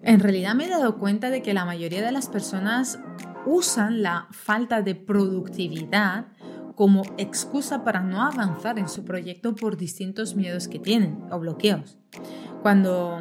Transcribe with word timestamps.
En 0.00 0.20
realidad 0.20 0.54
me 0.54 0.66
he 0.66 0.68
dado 0.68 0.96
cuenta 0.98 1.28
de 1.30 1.42
que 1.42 1.54
la 1.54 1.64
mayoría 1.64 2.04
de 2.04 2.12
las 2.12 2.28
personas 2.28 3.00
usan 3.46 4.02
la 4.02 4.28
falta 4.30 4.80
de 4.82 4.94
productividad 4.94 6.26
como 6.76 7.02
excusa 7.16 7.82
para 7.82 8.00
no 8.00 8.22
avanzar 8.22 8.78
en 8.78 8.88
su 8.88 9.04
proyecto 9.04 9.56
por 9.56 9.76
distintos 9.76 10.36
miedos 10.36 10.68
que 10.68 10.78
tienen 10.78 11.24
o 11.32 11.40
bloqueos. 11.40 11.98
Cuando 12.62 13.18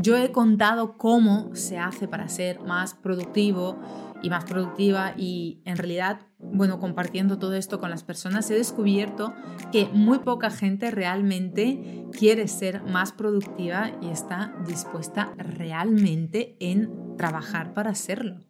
yo 0.00 0.16
he 0.16 0.32
contado 0.32 0.98
cómo 0.98 1.54
se 1.54 1.78
hace 1.78 2.08
para 2.08 2.28
ser 2.28 2.60
más 2.60 2.94
productivo 2.94 3.78
y 4.24 4.30
más 4.30 4.44
productiva 4.44 5.12
y 5.18 5.60
en 5.66 5.76
realidad, 5.76 6.20
bueno, 6.38 6.80
compartiendo 6.80 7.38
todo 7.38 7.52
esto 7.52 7.78
con 7.78 7.90
las 7.90 8.04
personas, 8.04 8.50
he 8.50 8.54
descubierto 8.54 9.34
que 9.70 9.90
muy 9.92 10.20
poca 10.20 10.50
gente 10.50 10.90
realmente 10.90 12.06
quiere 12.10 12.48
ser 12.48 12.82
más 12.84 13.12
productiva 13.12 13.90
y 14.00 14.08
está 14.08 14.54
dispuesta 14.66 15.34
realmente 15.36 16.56
en 16.58 17.16
trabajar 17.18 17.74
para 17.74 17.94
serlo. 17.94 18.40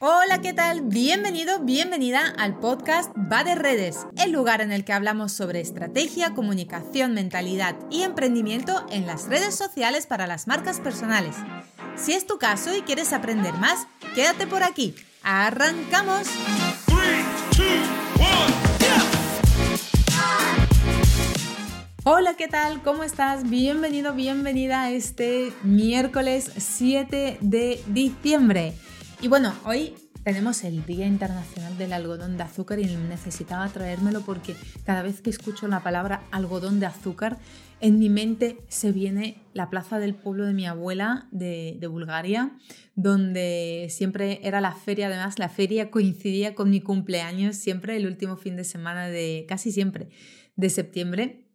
Hola, 0.00 0.40
¿qué 0.40 0.52
tal? 0.52 0.82
Bienvenido, 0.82 1.58
bienvenida 1.58 2.32
al 2.38 2.60
podcast 2.60 3.10
Va 3.16 3.42
de 3.42 3.56
Redes, 3.56 4.06
el 4.22 4.30
lugar 4.30 4.60
en 4.60 4.70
el 4.70 4.84
que 4.84 4.92
hablamos 4.92 5.32
sobre 5.32 5.60
estrategia, 5.60 6.34
comunicación, 6.34 7.12
mentalidad 7.12 7.74
y 7.90 8.02
emprendimiento 8.02 8.86
en 8.92 9.04
las 9.08 9.26
redes 9.28 9.56
sociales 9.56 10.06
para 10.06 10.28
las 10.28 10.46
marcas 10.46 10.78
personales. 10.78 11.34
Si 12.00 12.12
es 12.12 12.26
tu 12.26 12.38
caso 12.38 12.74
y 12.74 12.82
quieres 12.82 13.12
aprender 13.12 13.54
más, 13.54 13.86
quédate 14.14 14.46
por 14.46 14.62
aquí. 14.62 14.94
¡Arrancamos! 15.22 16.28
Hola, 22.04 22.34
¿qué 22.34 22.46
tal? 22.48 22.82
¿Cómo 22.82 23.02
estás? 23.02 23.50
Bienvenido, 23.50 24.14
bienvenida 24.14 24.82
a 24.82 24.90
este 24.92 25.52
miércoles 25.64 26.50
7 26.56 27.38
de 27.40 27.82
diciembre. 27.88 28.74
Y 29.20 29.28
bueno, 29.28 29.52
hoy 29.64 29.94
tenemos 30.28 30.62
el 30.64 30.84
Día 30.84 31.06
Internacional 31.06 31.78
del 31.78 31.94
Algodón 31.94 32.36
de 32.36 32.42
Azúcar 32.42 32.78
y 32.78 32.84
necesitaba 32.84 33.66
traérmelo 33.70 34.20
porque 34.20 34.54
cada 34.84 35.00
vez 35.00 35.22
que 35.22 35.30
escucho 35.30 35.68
la 35.68 35.82
palabra 35.82 36.22
algodón 36.30 36.80
de 36.80 36.84
azúcar, 36.84 37.38
en 37.80 37.98
mi 37.98 38.10
mente 38.10 38.58
se 38.68 38.92
viene 38.92 39.38
la 39.54 39.70
plaza 39.70 39.98
del 39.98 40.14
pueblo 40.14 40.44
de 40.44 40.52
mi 40.52 40.66
abuela 40.66 41.28
de, 41.30 41.80
Bulgaria, 41.90 42.52
donde 42.94 43.86
siempre 43.88 44.40
era 44.42 44.60
la 44.60 44.72
feria, 44.72 45.06
además 45.06 45.38
la 45.38 45.48
feria 45.48 45.90
coincidía 45.90 46.54
con 46.54 46.68
mi 46.68 46.82
cumpleaños, 46.82 47.56
siempre 47.56 47.96
el 47.96 48.06
último 48.06 48.36
fin 48.36 48.54
de 48.54 48.64
semana 48.64 49.08
de, 49.08 49.46
casi 49.48 49.72
siempre, 49.72 50.10
de 50.56 50.68
septiembre, 50.68 51.46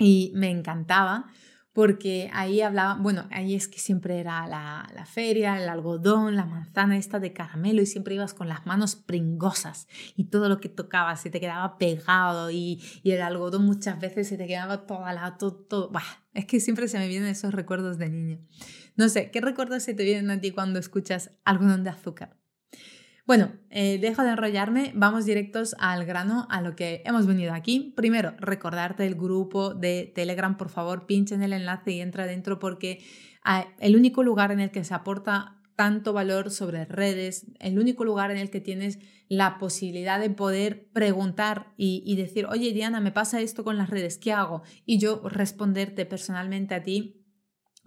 y 0.00 0.32
me 0.34 0.50
encantaba 0.50 1.26
porque 1.72 2.30
ahí 2.32 2.60
hablaba, 2.62 2.96
bueno, 3.00 3.28
ahí 3.30 3.54
es 3.54 3.68
que 3.68 3.78
siempre 3.78 4.18
era 4.18 4.46
la, 4.48 4.90
la, 4.94 5.06
feria, 5.06 5.56
el 5.62 5.68
algodón, 5.68 6.34
la 6.34 6.44
manzana 6.44 6.96
esta 6.96 7.20
de 7.20 7.32
caramelo 7.32 7.80
y 7.80 7.86
siempre 7.86 8.16
ibas 8.16 8.34
con 8.34 8.48
las 8.48 8.66
manos 8.66 8.96
pringosas 8.96 9.86
y 10.16 10.24
todo 10.24 10.48
lo 10.48 10.60
que 10.60 10.68
tocabas 10.68 11.20
se 11.20 11.30
te 11.30 11.40
quedaba 11.40 11.78
pegado 11.78 12.50
y, 12.50 12.82
y 13.02 13.12
el 13.12 13.22
algodón 13.22 13.64
muchas 13.64 14.00
veces 14.00 14.28
se 14.28 14.36
te 14.36 14.46
quedaba 14.46 14.86
todo 14.86 15.04
al 15.04 15.14
lado, 15.16 15.36
todo, 15.38 15.54
todo. 15.54 15.92
es 16.34 16.46
que 16.46 16.58
siempre 16.58 16.88
se 16.88 16.98
me 16.98 17.06
vienen 17.06 17.28
esos 17.28 17.54
recuerdos 17.54 17.98
de 17.98 18.08
niño. 18.08 18.38
No 18.96 19.08
sé, 19.08 19.30
¿qué 19.30 19.40
recuerdos 19.40 19.84
se 19.84 19.94
te 19.94 20.04
vienen 20.04 20.30
a 20.30 20.40
ti 20.40 20.50
cuando 20.50 20.78
escuchas 20.78 21.30
algodón 21.44 21.84
de 21.84 21.90
azúcar? 21.90 22.39
Bueno, 23.30 23.52
eh, 23.70 23.98
dejo 24.00 24.24
de 24.24 24.30
enrollarme, 24.30 24.90
vamos 24.96 25.24
directos 25.24 25.76
al 25.78 26.04
grano, 26.04 26.48
a 26.50 26.60
lo 26.62 26.74
que 26.74 27.00
hemos 27.04 27.28
venido 27.28 27.54
aquí. 27.54 27.94
Primero, 27.94 28.34
recordarte 28.40 29.06
el 29.06 29.14
grupo 29.14 29.72
de 29.72 30.10
Telegram, 30.12 30.56
por 30.56 30.68
favor, 30.68 31.06
pincha 31.06 31.36
en 31.36 31.44
el 31.44 31.52
enlace 31.52 31.92
y 31.92 32.00
entra 32.00 32.26
dentro 32.26 32.58
porque 32.58 33.04
ah, 33.44 33.68
el 33.78 33.94
único 33.94 34.24
lugar 34.24 34.50
en 34.50 34.58
el 34.58 34.72
que 34.72 34.82
se 34.82 34.94
aporta 34.94 35.60
tanto 35.76 36.12
valor 36.12 36.50
sobre 36.50 36.86
redes, 36.86 37.46
el 37.60 37.78
único 37.78 38.04
lugar 38.04 38.32
en 38.32 38.38
el 38.38 38.50
que 38.50 38.60
tienes 38.60 38.98
la 39.28 39.58
posibilidad 39.58 40.18
de 40.18 40.30
poder 40.30 40.88
preguntar 40.92 41.72
y, 41.76 42.02
y 42.04 42.16
decir, 42.16 42.46
oye 42.46 42.72
Diana, 42.72 43.00
me 43.00 43.12
pasa 43.12 43.40
esto 43.40 43.62
con 43.62 43.76
las 43.76 43.90
redes, 43.90 44.18
¿qué 44.18 44.32
hago? 44.32 44.64
Y 44.86 44.98
yo 44.98 45.22
responderte 45.28 46.04
personalmente 46.04 46.74
a 46.74 46.82
ti 46.82 47.19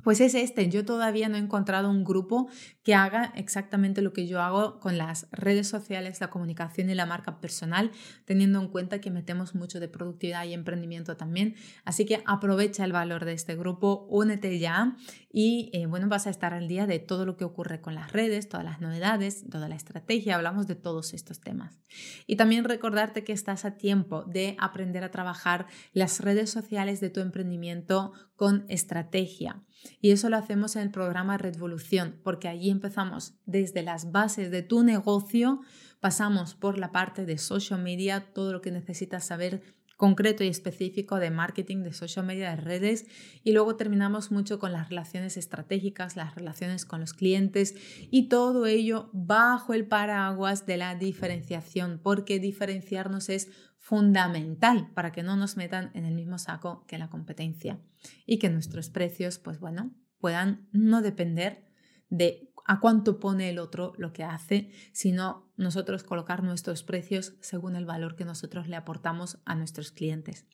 pues 0.03 0.21
es 0.21 0.35
este. 0.35 0.69
Yo 0.69 0.85
todavía 0.85 1.29
no 1.29 1.37
he 1.37 1.39
encontrado 1.39 1.89
un 1.89 2.03
grupo 2.03 2.49
que 2.83 2.93
haga 2.93 3.33
exactamente 3.35 4.01
lo 4.01 4.13
que 4.13 4.27
yo 4.27 4.41
hago 4.41 4.79
con 4.79 4.97
las 4.97 5.27
redes 5.31 5.67
sociales, 5.67 6.19
la 6.21 6.29
comunicación 6.29 6.89
y 6.89 6.95
la 6.95 7.05
marca 7.05 7.39
personal, 7.39 7.91
teniendo 8.25 8.59
en 8.59 8.67
cuenta 8.67 8.99
que 8.99 9.11
metemos 9.11 9.55
mucho 9.55 9.79
de 9.79 9.87
productividad 9.87 10.45
y 10.45 10.53
emprendimiento 10.53 11.17
también. 11.17 11.55
Así 11.85 12.05
que 12.05 12.21
aprovecha 12.25 12.83
el 12.83 12.91
valor 12.91 13.25
de 13.25 13.33
este 13.33 13.55
grupo, 13.55 14.05
únete 14.09 14.59
ya 14.59 14.95
y 15.31 15.69
eh, 15.73 15.85
bueno, 15.85 16.07
vas 16.09 16.27
a 16.27 16.29
estar 16.29 16.53
al 16.53 16.67
día 16.67 16.85
de 16.85 16.99
todo 16.99 17.25
lo 17.25 17.37
que 17.37 17.45
ocurre 17.45 17.81
con 17.81 17.95
las 17.95 18.11
redes, 18.11 18.49
todas 18.49 18.65
las 18.65 18.81
novedades, 18.81 19.49
toda 19.49 19.67
la 19.67 19.75
estrategia, 19.75 20.35
hablamos 20.35 20.67
de 20.67 20.75
todos 20.75 21.13
estos 21.13 21.39
temas. 21.39 21.79
Y 22.27 22.35
también 22.35 22.65
recordarte 22.65 23.23
que 23.23 23.33
estás 23.33 23.65
a 23.65 23.77
tiempo 23.77 24.23
de 24.23 24.55
aprender 24.59 25.03
a 25.03 25.11
trabajar 25.11 25.67
las 25.93 26.19
redes 26.19 26.49
sociales 26.49 26.99
de 26.99 27.09
tu 27.09 27.21
emprendimiento 27.21 28.13
con 28.35 28.65
estrategia. 28.67 29.63
Y 30.01 30.11
eso 30.11 30.29
lo 30.29 30.37
hacemos 30.37 30.75
en 30.75 30.83
el 30.83 30.91
programa 30.91 31.37
Revolución, 31.37 32.19
porque 32.23 32.47
allí 32.47 32.69
empezamos 32.69 33.33
desde 33.45 33.83
las 33.83 34.11
bases 34.11 34.51
de 34.51 34.61
tu 34.61 34.83
negocio, 34.83 35.61
pasamos 35.99 36.55
por 36.55 36.77
la 36.77 36.91
parte 36.91 37.25
de 37.25 37.37
social 37.37 37.81
media, 37.81 38.33
todo 38.33 38.51
lo 38.51 38.61
que 38.61 38.71
necesitas 38.71 39.25
saber 39.25 39.61
concreto 39.97 40.43
y 40.43 40.47
específico 40.47 41.19
de 41.19 41.31
marketing, 41.31 41.83
de 41.83 41.93
social 41.93 42.25
media, 42.25 42.49
de 42.51 42.57
redes 42.57 43.05
y 43.43 43.51
luego 43.51 43.75
terminamos 43.75 44.31
mucho 44.31 44.59
con 44.59 44.71
las 44.71 44.89
relaciones 44.89 45.37
estratégicas, 45.37 46.15
las 46.15 46.35
relaciones 46.35 46.85
con 46.85 47.01
los 47.01 47.13
clientes 47.13 47.75
y 48.11 48.29
todo 48.29 48.65
ello 48.65 49.09
bajo 49.13 49.73
el 49.73 49.87
paraguas 49.87 50.65
de 50.65 50.77
la 50.77 50.95
diferenciación, 50.95 51.99
porque 52.01 52.39
diferenciarnos 52.39 53.29
es 53.29 53.49
fundamental 53.77 54.91
para 54.93 55.11
que 55.11 55.23
no 55.23 55.35
nos 55.35 55.57
metan 55.57 55.91
en 55.93 56.05
el 56.05 56.13
mismo 56.13 56.37
saco 56.37 56.85
que 56.87 56.97
la 56.97 57.09
competencia 57.09 57.81
y 58.25 58.39
que 58.39 58.49
nuestros 58.49 58.89
precios, 58.89 59.39
pues 59.39 59.59
bueno, 59.59 59.93
puedan 60.19 60.69
no 60.71 61.01
depender 61.01 61.67
de 62.09 62.52
a 62.65 62.79
cuánto 62.79 63.19
pone 63.19 63.49
el 63.49 63.59
otro 63.59 63.93
lo 63.97 64.13
que 64.13 64.23
hace, 64.23 64.71
sino 64.91 65.51
nosotros 65.57 66.03
colocar 66.03 66.43
nuestros 66.43 66.83
precios 66.83 67.35
según 67.41 67.75
el 67.75 67.85
valor 67.85 68.15
que 68.15 68.25
nosotros 68.25 68.67
le 68.67 68.75
aportamos 68.75 69.39
a 69.45 69.55
nuestros 69.55 69.91
clientes. 69.91 70.45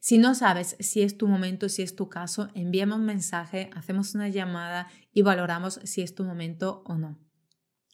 Si 0.00 0.18
no 0.18 0.34
sabes 0.34 0.76
si 0.80 1.02
es 1.02 1.16
tu 1.16 1.28
momento, 1.28 1.68
si 1.68 1.82
es 1.82 1.96
tu 1.96 2.08
caso, 2.08 2.48
envíame 2.54 2.94
un 2.94 3.06
mensaje, 3.06 3.70
hacemos 3.74 4.14
una 4.14 4.28
llamada 4.28 4.88
y 5.12 5.22
valoramos 5.22 5.80
si 5.84 6.02
es 6.02 6.14
tu 6.14 6.24
momento 6.24 6.82
o 6.84 6.96
no. 6.96 7.18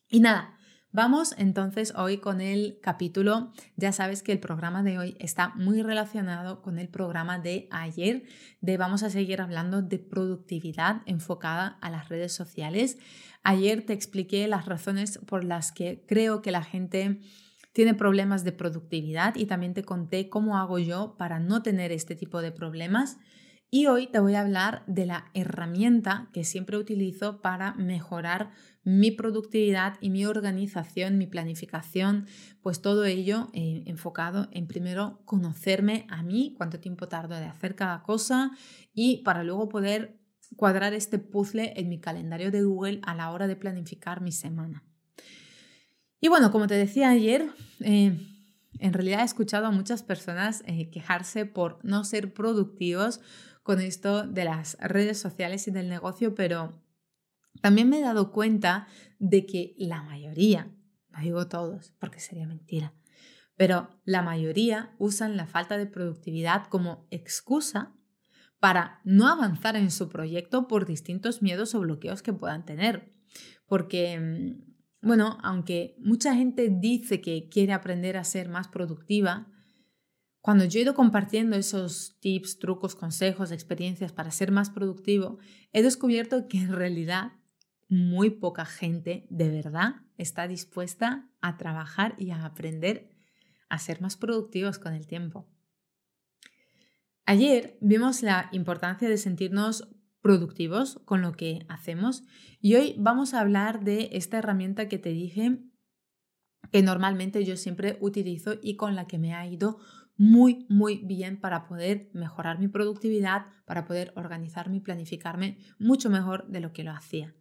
Y 0.08 0.18
nada, 0.18 0.58
Vamos 0.92 1.36
entonces 1.38 1.94
hoy 1.96 2.18
con 2.18 2.40
el 2.40 2.80
capítulo. 2.82 3.52
Ya 3.76 3.92
sabes 3.92 4.24
que 4.24 4.32
el 4.32 4.40
programa 4.40 4.82
de 4.82 4.98
hoy 4.98 5.16
está 5.20 5.50
muy 5.54 5.82
relacionado 5.82 6.62
con 6.62 6.80
el 6.80 6.88
programa 6.88 7.38
de 7.38 7.68
ayer, 7.70 8.24
de 8.60 8.76
vamos 8.76 9.04
a 9.04 9.10
seguir 9.10 9.40
hablando 9.40 9.82
de 9.82 10.00
productividad 10.00 11.02
enfocada 11.06 11.78
a 11.80 11.90
las 11.90 12.08
redes 12.08 12.32
sociales. 12.32 12.98
Ayer 13.44 13.86
te 13.86 13.92
expliqué 13.92 14.48
las 14.48 14.66
razones 14.66 15.18
por 15.28 15.44
las 15.44 15.70
que 15.70 16.04
creo 16.08 16.42
que 16.42 16.50
la 16.50 16.64
gente 16.64 17.20
tiene 17.72 17.94
problemas 17.94 18.42
de 18.42 18.50
productividad 18.50 19.36
y 19.36 19.46
también 19.46 19.74
te 19.74 19.84
conté 19.84 20.28
cómo 20.28 20.58
hago 20.58 20.80
yo 20.80 21.14
para 21.16 21.38
no 21.38 21.62
tener 21.62 21.92
este 21.92 22.16
tipo 22.16 22.42
de 22.42 22.50
problemas. 22.50 23.16
Y 23.72 23.86
hoy 23.86 24.08
te 24.08 24.18
voy 24.18 24.34
a 24.34 24.40
hablar 24.40 24.82
de 24.88 25.06
la 25.06 25.30
herramienta 25.32 26.28
que 26.32 26.42
siempre 26.42 26.76
utilizo 26.76 27.40
para 27.40 27.74
mejorar 27.74 28.50
mi 28.82 29.12
productividad 29.12 29.96
y 30.00 30.10
mi 30.10 30.26
organización, 30.26 31.18
mi 31.18 31.28
planificación, 31.28 32.26
pues 32.62 32.82
todo 32.82 33.04
ello 33.04 33.48
enfocado 33.52 34.48
en 34.50 34.66
primero 34.66 35.20
conocerme 35.24 36.04
a 36.08 36.24
mí, 36.24 36.54
cuánto 36.56 36.80
tiempo 36.80 37.06
tardo 37.06 37.36
de 37.36 37.44
hacer 37.44 37.76
cada 37.76 38.02
cosa 38.02 38.50
y 38.92 39.18
para 39.18 39.44
luego 39.44 39.68
poder 39.68 40.18
cuadrar 40.56 40.92
este 40.92 41.20
puzzle 41.20 41.72
en 41.76 41.88
mi 41.88 42.00
calendario 42.00 42.50
de 42.50 42.64
Google 42.64 43.00
a 43.04 43.14
la 43.14 43.30
hora 43.30 43.46
de 43.46 43.54
planificar 43.54 44.20
mi 44.20 44.32
semana. 44.32 44.82
Y 46.20 46.26
bueno, 46.26 46.50
como 46.50 46.66
te 46.66 46.74
decía 46.74 47.10
ayer, 47.10 47.50
eh, 47.80 48.18
en 48.80 48.92
realidad 48.92 49.20
he 49.20 49.24
escuchado 49.24 49.66
a 49.66 49.70
muchas 49.70 50.02
personas 50.02 50.64
eh, 50.66 50.90
quejarse 50.90 51.46
por 51.46 51.78
no 51.84 52.02
ser 52.02 52.34
productivos 52.34 53.20
con 53.62 53.80
esto 53.80 54.26
de 54.26 54.44
las 54.44 54.76
redes 54.80 55.18
sociales 55.18 55.66
y 55.68 55.70
del 55.70 55.88
negocio, 55.88 56.34
pero 56.34 56.82
también 57.60 57.88
me 57.88 57.98
he 57.98 58.02
dado 58.02 58.32
cuenta 58.32 58.86
de 59.18 59.46
que 59.46 59.74
la 59.78 60.02
mayoría, 60.02 60.70
no 61.10 61.20
digo 61.20 61.48
todos 61.48 61.92
porque 61.98 62.20
sería 62.20 62.46
mentira, 62.46 62.94
pero 63.56 63.90
la 64.04 64.22
mayoría 64.22 64.94
usan 64.98 65.36
la 65.36 65.46
falta 65.46 65.76
de 65.76 65.86
productividad 65.86 66.66
como 66.68 67.06
excusa 67.10 67.94
para 68.58 69.00
no 69.04 69.26
avanzar 69.28 69.76
en 69.76 69.90
su 69.90 70.08
proyecto 70.08 70.68
por 70.68 70.86
distintos 70.86 71.42
miedos 71.42 71.74
o 71.74 71.80
bloqueos 71.80 72.22
que 72.22 72.32
puedan 72.32 72.64
tener. 72.64 73.12
Porque, 73.66 74.18
mm, 74.20 75.06
bueno, 75.06 75.38
aunque 75.42 75.96
mucha 75.98 76.34
gente 76.34 76.70
dice 76.70 77.20
que 77.20 77.48
quiere 77.48 77.72
aprender 77.72 78.16
a 78.16 78.24
ser 78.24 78.48
más 78.48 78.68
productiva, 78.68 79.48
cuando 80.40 80.64
yo 80.64 80.78
he 80.78 80.82
ido 80.82 80.94
compartiendo 80.94 81.56
esos 81.56 82.16
tips, 82.20 82.58
trucos, 82.58 82.94
consejos, 82.94 83.50
experiencias 83.50 84.12
para 84.12 84.30
ser 84.30 84.52
más 84.52 84.70
productivo, 84.70 85.38
he 85.72 85.82
descubierto 85.82 86.48
que 86.48 86.58
en 86.58 86.72
realidad 86.72 87.32
muy 87.88 88.30
poca 88.30 88.64
gente 88.64 89.26
de 89.30 89.50
verdad 89.50 89.96
está 90.16 90.48
dispuesta 90.48 91.28
a 91.40 91.56
trabajar 91.56 92.14
y 92.18 92.30
a 92.30 92.44
aprender 92.44 93.10
a 93.68 93.78
ser 93.78 94.00
más 94.00 94.16
productivos 94.16 94.78
con 94.78 94.94
el 94.94 95.06
tiempo. 95.06 95.48
Ayer 97.26 97.76
vimos 97.80 98.22
la 98.22 98.48
importancia 98.52 99.08
de 99.08 99.18
sentirnos 99.18 99.88
productivos 100.22 101.00
con 101.04 101.20
lo 101.22 101.32
que 101.32 101.64
hacemos 101.68 102.22
y 102.60 102.74
hoy 102.74 102.94
vamos 102.98 103.34
a 103.34 103.40
hablar 103.40 103.84
de 103.84 104.10
esta 104.12 104.38
herramienta 104.38 104.88
que 104.88 104.98
te 104.98 105.10
dije 105.10 105.58
que 106.72 106.82
normalmente 106.82 107.44
yo 107.44 107.56
siempre 107.56 107.98
utilizo 108.00 108.54
y 108.62 108.76
con 108.76 108.94
la 108.94 109.06
que 109.06 109.18
me 109.18 109.34
ha 109.34 109.46
ido 109.46 109.78
muy, 110.20 110.66
muy 110.68 110.96
bien 110.98 111.40
para 111.40 111.66
poder 111.66 112.10
mejorar 112.12 112.58
mi 112.58 112.68
productividad, 112.68 113.46
para 113.64 113.86
poder 113.86 114.12
organizarme 114.16 114.76
y 114.76 114.80
planificarme 114.80 115.56
mucho 115.78 116.10
mejor 116.10 116.46
de 116.48 116.60
lo 116.60 116.74
que 116.74 116.84
lo 116.84 116.90
hacía. 116.90 117.34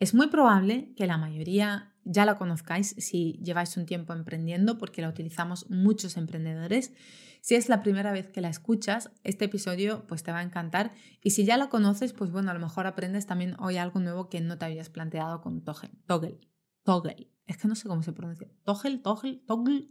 Es 0.00 0.14
muy 0.14 0.26
probable 0.26 0.94
que 0.96 1.06
la 1.06 1.16
mayoría 1.16 1.87
ya 2.04 2.24
la 2.24 2.36
conozcáis 2.36 2.94
si 2.98 3.38
lleváis 3.42 3.76
un 3.76 3.86
tiempo 3.86 4.12
emprendiendo 4.12 4.78
porque 4.78 5.02
la 5.02 5.08
utilizamos 5.08 5.68
muchos 5.70 6.16
emprendedores. 6.16 6.92
Si 7.40 7.54
es 7.54 7.68
la 7.68 7.82
primera 7.82 8.12
vez 8.12 8.28
que 8.28 8.40
la 8.40 8.48
escuchas, 8.48 9.10
este 9.24 9.46
episodio 9.46 10.06
pues 10.06 10.22
te 10.22 10.32
va 10.32 10.38
a 10.38 10.42
encantar 10.42 10.92
y 11.22 11.30
si 11.30 11.44
ya 11.44 11.56
la 11.56 11.68
conoces, 11.68 12.12
pues 12.12 12.30
bueno, 12.30 12.50
a 12.50 12.54
lo 12.54 12.60
mejor 12.60 12.86
aprendes 12.86 13.26
también 13.26 13.54
hoy 13.60 13.76
algo 13.76 14.00
nuevo 14.00 14.28
que 14.28 14.40
no 14.40 14.58
te 14.58 14.64
habías 14.64 14.90
planteado 14.90 15.40
con 15.40 15.62
Toggle. 15.62 15.90
Toggle. 16.06 16.40
Toggle. 16.82 17.30
Es 17.46 17.56
que 17.56 17.68
no 17.68 17.74
sé 17.74 17.88
cómo 17.88 18.02
se 18.02 18.12
pronuncia. 18.12 18.48
Toggle, 18.64 18.98
Toggle, 18.98 19.42
Toggle. 19.46 19.88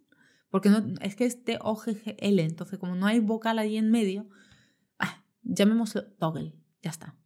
Porque 0.49 0.69
no, 0.69 0.83
es 1.01 1.15
que 1.15 1.25
es 1.25 1.43
T-O-G-G-L, 1.43 2.41
entonces 2.43 2.79
como 2.79 2.95
no 2.95 3.05
hay 3.05 3.19
vocal 3.19 3.59
ahí 3.59 3.77
en 3.77 3.91
medio, 3.91 4.29
ah, 4.97 5.23
llamémoslo 5.43 6.05
Toggle, 6.13 6.55
ya 6.81 6.89
está. 6.89 7.17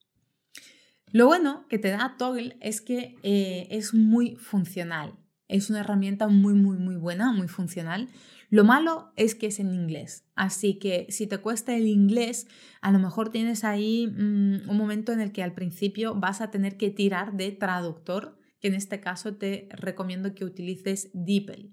Lo 1.12 1.28
bueno 1.28 1.66
que 1.68 1.78
te 1.78 1.90
da 1.90 2.16
Toggle 2.18 2.58
es 2.62 2.82
que 2.82 3.18
eh, 3.24 3.68
es 3.70 3.94
muy 3.94 4.36
funcional. 4.36 5.14
Es 5.48 5.70
una 5.70 5.82
herramienta 5.82 6.30
muy, 6.30 6.54
muy, 6.54 6.78
muy 6.78 6.96
buena, 6.96 7.34
muy 7.34 7.50
funcional. 7.50 8.08
Lo 8.50 8.64
malo 8.64 9.12
es 9.18 9.36
que 9.36 9.48
es 9.48 9.60
en 9.60 9.74
inglés. 9.74 10.26
Así 10.36 10.80
que 10.80 11.08
si 11.10 11.28
te 11.28 11.40
cuesta 11.40 11.76
el 11.76 11.88
inglés, 11.88 12.48
a 12.82 12.92
lo 12.92 13.00
mejor 13.00 13.30
tienes 13.30 13.64
ahí 13.64 14.08
mm, 14.08 14.70
un 14.70 14.78
momento 14.78 15.12
en 15.12 15.20
el 15.20 15.32
que 15.34 15.44
al 15.44 15.54
principio 15.54 16.16
vas 16.16 16.40
a 16.40 16.52
tener 16.52 16.78
que 16.78 16.90
tirar 16.90 17.36
de 17.36 17.52
traductor, 17.52 18.38
que 18.60 18.70
en 18.70 18.76
este 18.76 19.02
caso 19.02 19.36
te 19.36 19.68
recomiendo 19.72 20.34
que 20.34 20.46
utilices 20.46 21.10
DeepL. 21.14 21.72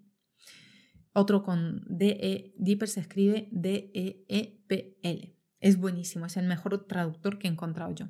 Otro 1.12 1.42
con 1.42 1.84
DE, 1.88 2.54
DeepL 2.58 2.86
se 2.86 3.00
escribe 3.00 3.48
D-E-E-P-L. 3.50 5.36
Es 5.60 5.78
buenísimo, 5.78 6.26
es 6.26 6.36
el 6.36 6.46
mejor 6.46 6.86
traductor 6.86 7.38
que 7.38 7.48
he 7.48 7.50
encontrado 7.50 7.92
yo. 7.92 8.08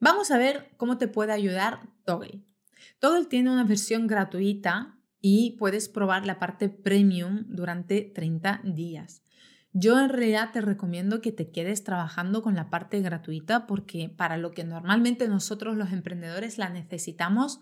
Vamos 0.00 0.30
a 0.30 0.38
ver 0.38 0.70
cómo 0.76 0.96
te 0.98 1.08
puede 1.08 1.32
ayudar 1.32 1.80
Toggle. 2.04 2.42
Toggle 3.00 3.26
tiene 3.26 3.50
una 3.50 3.64
versión 3.64 4.06
gratuita 4.06 4.98
y 5.20 5.56
puedes 5.58 5.88
probar 5.88 6.24
la 6.26 6.38
parte 6.38 6.68
premium 6.68 7.44
durante 7.48 8.02
30 8.02 8.60
días. 8.64 9.22
Yo 9.72 10.00
en 10.00 10.08
realidad 10.08 10.50
te 10.52 10.60
recomiendo 10.60 11.20
que 11.20 11.32
te 11.32 11.50
quedes 11.50 11.84
trabajando 11.84 12.42
con 12.42 12.54
la 12.54 12.70
parte 12.70 13.00
gratuita 13.00 13.66
porque 13.66 14.08
para 14.08 14.36
lo 14.36 14.52
que 14.52 14.64
normalmente 14.64 15.28
nosotros 15.28 15.76
los 15.76 15.92
emprendedores 15.92 16.58
la 16.58 16.68
necesitamos, 16.68 17.60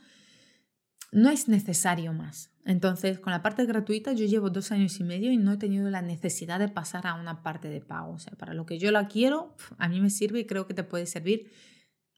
no 1.12 1.30
es 1.30 1.48
necesario 1.48 2.12
más. 2.12 2.50
Entonces, 2.64 3.18
con 3.18 3.32
la 3.32 3.42
parte 3.42 3.64
gratuita 3.64 4.12
yo 4.12 4.26
llevo 4.26 4.50
dos 4.50 4.72
años 4.72 4.98
y 5.00 5.04
medio 5.04 5.32
y 5.32 5.36
no 5.36 5.52
he 5.52 5.56
tenido 5.56 5.88
la 5.88 6.02
necesidad 6.02 6.58
de 6.58 6.68
pasar 6.68 7.06
a 7.06 7.14
una 7.14 7.42
parte 7.42 7.68
de 7.68 7.80
pago. 7.80 8.12
O 8.12 8.18
sea, 8.18 8.34
para 8.34 8.54
lo 8.54 8.66
que 8.66 8.78
yo 8.78 8.90
la 8.90 9.08
quiero, 9.08 9.54
a 9.78 9.88
mí 9.88 10.00
me 10.00 10.10
sirve 10.10 10.40
y 10.40 10.46
creo 10.46 10.66
que 10.66 10.74
te 10.74 10.84
puede 10.84 11.06
servir 11.06 11.50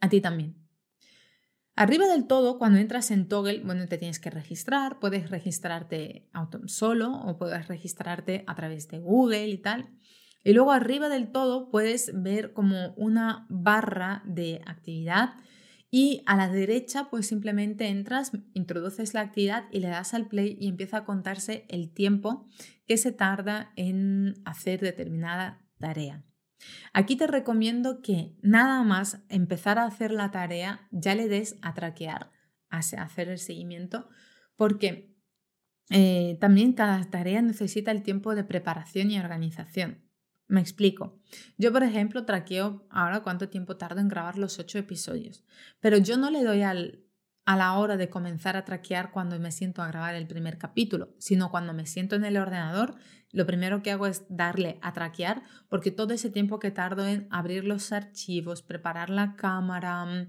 a 0.01 0.09
ti 0.09 0.21
también. 0.21 0.57
Arriba 1.75 2.09
del 2.09 2.27
todo, 2.27 2.59
cuando 2.59 2.81
entras 2.81 3.13
en 3.13 3.29
Toggle, 3.29 3.63
bueno, 3.65 3.87
te 3.87 3.99
tienes 3.99 4.19
que 4.19 4.31
registrar, 4.31 4.99
puedes 4.99 5.31
registrarte 5.31 6.29
solo 6.67 7.13
o 7.13 7.39
puedes 7.39 7.69
registrarte 7.69 8.43
a 8.49 8.57
través 8.57 8.89
de 8.89 8.99
Google 8.99 9.47
y 9.47 9.59
tal. 9.59 9.89
Y 10.43 10.55
luego 10.55 10.73
arriba 10.73 11.09
del 11.09 11.31
todo 11.31 11.71
puedes 11.71 12.11
ver 12.15 12.53
como 12.53 12.95
una 12.97 13.47
barra 13.49 14.23
de 14.25 14.61
actividad 14.67 15.35
y 15.91 16.23
a 16.27 16.37
la 16.37 16.49
derecha 16.49 17.09
pues 17.11 17.27
simplemente 17.27 17.87
entras, 17.87 18.33
introduces 18.55 19.15
la 19.15 19.21
actividad 19.21 19.65
y 19.71 19.81
le 19.81 19.89
das 19.89 20.15
al 20.15 20.27
play 20.27 20.57
y 20.61 20.69
empieza 20.69 20.99
a 20.99 21.05
contarse 21.05 21.65
el 21.69 21.93
tiempo 21.93 22.49
que 22.87 22.97
se 22.97 23.13
tarda 23.13 23.73
en 23.77 24.35
hacer 24.45 24.81
determinada 24.81 25.65
tarea. 25.79 26.28
Aquí 26.93 27.17
te 27.17 27.27
recomiendo 27.27 28.01
que 28.03 28.37
nada 28.43 28.83
más 28.83 29.23
empezar 29.29 29.79
a 29.79 29.85
hacer 29.85 30.11
la 30.11 30.31
tarea 30.31 30.89
ya 30.91 31.15
le 31.15 31.29
des 31.29 31.57
a 31.63 31.75
traquear, 31.75 32.33
a 32.71 32.79
hacer 32.79 33.29
el 33.29 33.39
seguimiento, 33.39 34.09
porque 34.57 35.15
eh, 35.91 36.37
también 36.41 36.73
cada 36.73 37.03
tarea 37.05 37.41
necesita 37.43 37.91
el 37.91 38.03
tiempo 38.03 38.35
de 38.35 38.45
preparación 38.45 39.11
y 39.11 39.19
organización. 39.19 40.05
Me 40.47 40.61
explico. 40.61 41.21
Yo, 41.59 41.73
por 41.73 41.83
ejemplo, 41.83 42.25
traqueo 42.25 42.87
ahora 42.91 43.23
cuánto 43.23 43.51
tiempo 43.51 43.77
tardo 43.77 44.01
en 44.01 44.09
grabar 44.09 44.39
los 44.39 44.59
ocho 44.59 44.79
episodios, 44.79 45.45
pero 45.81 45.99
yo 45.99 46.17
no 46.17 46.31
le 46.31 46.43
doy 46.43 46.63
a 46.63 47.57
la 47.57 47.75
hora 47.75 47.99
de 47.99 48.09
comenzar 48.09 48.57
a 48.57 48.65
traquear 48.65 49.11
cuando 49.11 49.39
me 49.39 49.53
siento 49.53 49.83
a 49.83 49.89
grabar 49.89 50.15
el 50.15 50.27
primer 50.27 50.57
capítulo, 50.57 51.15
sino 51.19 51.51
cuando 51.51 51.75
me 51.75 51.87
siento 51.87 52.17
en 52.17 52.25
el 52.25 52.39
ordenador, 52.39 52.97
lo 53.33 53.47
primero 53.47 53.83
que 53.83 53.91
hago 53.91 54.07
es 54.07 54.25
darle 54.29 54.79
a 54.83 54.93
traquear, 54.93 55.43
porque 55.69 55.91
todo 55.91 56.15
ese 56.15 56.31
tiempo 56.31 56.59
que 56.59 56.71
tardo 56.71 57.07
en 57.07 57.27
abrir 57.31 57.65
los 57.65 57.93
archivos, 57.93 58.63
preparar 58.63 59.11
la 59.11 59.37
cámara, 59.37 60.29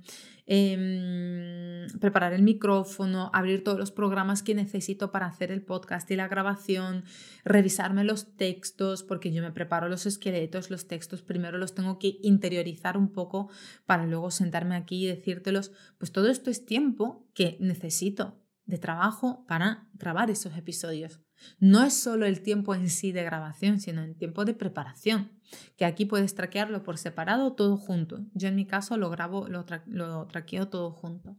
Em, 0.52 1.86
preparar 2.00 2.34
el 2.34 2.42
micrófono, 2.42 3.30
abrir 3.36 3.64
todos 3.64 3.78
los 3.78 3.92
programas 3.92 4.42
que 4.42 4.56
necesito 4.56 5.12
para 5.12 5.28
hacer 5.28 5.52
el 5.52 5.62
podcast 5.62 6.10
y 6.10 6.16
la 6.16 6.28
grabación, 6.28 7.04
revisarme 7.46 8.04
los 8.04 8.36
textos, 8.36 9.04
porque 9.04 9.32
yo 9.32 9.44
me 9.44 9.52
preparo 9.52 9.90
los 9.90 10.08
esqueletos, 10.08 10.72
los 10.72 10.88
textos, 10.88 11.22
primero 11.22 11.60
los 11.60 11.76
tengo 11.76 12.00
que 12.00 12.18
interiorizar 12.24 12.98
un 12.98 13.12
poco 13.12 13.52
para 13.86 14.08
luego 14.08 14.32
sentarme 14.32 14.76
aquí 14.76 15.04
y 15.04 15.08
decírtelos, 15.08 15.72
pues 16.00 16.12
todo 16.12 16.30
esto 16.32 16.50
es 16.50 16.66
tiempo 16.66 17.28
que 17.36 17.56
necesito 17.60 18.40
de 18.70 18.78
trabajo 18.78 19.46
para 19.48 19.90
grabar 19.94 20.30
esos 20.30 20.56
episodios. 20.56 21.20
No 21.60 21.84
es 21.84 21.94
solo 21.94 22.28
el 22.28 22.44
tiempo 22.44 22.76
en 22.76 22.90
sí 22.90 23.12
de 23.12 23.24
grabación, 23.24 23.80
sino 23.80 24.04
el 24.04 24.16
tiempo 24.16 24.46
de 24.46 24.54
preparación, 24.54 25.32
que 25.76 25.86
aquí 25.86 26.06
puedes 26.06 26.36
traquearlo 26.36 26.84
por 26.84 27.00
separado 27.00 27.54
todo 27.54 27.78
junto. 27.78 28.20
Yo 28.34 28.48
en 28.48 28.56
mi 28.56 28.68
caso 28.68 28.96
lo 28.96 29.10
grabo, 29.10 29.48
lo, 29.48 29.66
lo 29.88 30.28
traqueo 30.28 30.68
todo 30.68 30.92
junto. 30.92 31.36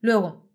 Luego, 0.00 0.47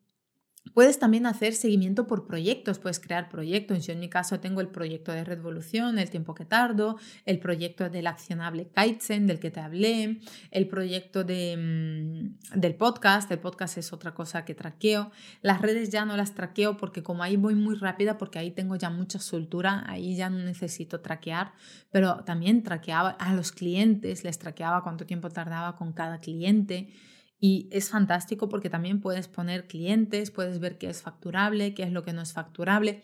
Puedes 0.72 0.98
también 0.98 1.26
hacer 1.26 1.54
seguimiento 1.54 2.08
por 2.08 2.26
proyectos, 2.26 2.80
puedes 2.80 3.00
crear 3.00 3.30
proyectos. 3.30 3.86
Yo 3.86 3.94
en 3.94 4.00
mi 4.00 4.10
caso 4.10 4.40
tengo 4.40 4.62
el 4.62 4.70
proyecto 4.70 5.12
de 5.12 5.24
Revolución, 5.24 6.00
el 6.00 6.10
tiempo 6.10 6.34
que 6.34 6.46
tardo, 6.46 6.98
el 7.26 7.40
proyecto 7.40 7.90
del 7.90 8.08
accionable 8.08 8.70
Kaizen 8.74 9.28
del 9.28 9.40
que 9.40 9.52
te 9.52 9.60
hablé, 9.60 10.22
el 10.52 10.68
proyecto 10.68 11.24
de, 11.24 11.58
mm, 11.58 12.60
del 12.60 12.76
podcast, 12.76 13.30
el 13.32 13.40
podcast 13.40 13.78
es 13.78 13.92
otra 13.94 14.14
cosa 14.16 14.46
que 14.46 14.56
traqueo. 14.56 15.12
Las 15.42 15.62
redes 15.62 15.90
ya 15.90 16.06
no 16.06 16.16
las 16.16 16.34
traqueo 16.34 16.78
porque 16.78 17.04
como 17.04 17.24
ahí 17.24 17.36
voy 17.36 17.56
muy 17.56 17.76
rápida, 17.76 18.18
porque 18.18 18.40
ahí 18.40 18.50
tengo 18.50 18.76
ya 18.76 18.90
mucha 18.90 19.20
soltura, 19.20 19.84
ahí 19.88 20.16
ya 20.16 20.30
no 20.30 20.40
necesito 20.40 21.02
traquear, 21.02 21.54
pero 21.92 22.24
también 22.24 22.64
traqueaba 22.64 23.10
a 23.10 23.36
los 23.36 23.52
clientes, 23.52 24.24
les 24.24 24.40
traqueaba 24.40 24.82
cuánto 24.82 25.06
tiempo 25.06 25.30
tardaba 25.30 25.76
con 25.76 25.92
cada 25.92 26.20
cliente. 26.20 26.88
Y 27.46 27.68
es 27.74 27.90
fantástico 27.90 28.48
porque 28.48 28.70
también 28.70 29.02
puedes 29.02 29.28
poner 29.28 29.68
clientes, 29.68 30.32
puedes 30.32 30.62
ver 30.62 30.78
qué 30.78 30.90
es 30.90 31.02
facturable, 31.02 31.74
qué 31.74 31.84
es 31.84 31.92
lo 31.92 32.02
que 32.02 32.14
no 32.14 32.22
es 32.22 32.32
facturable. 32.32 33.04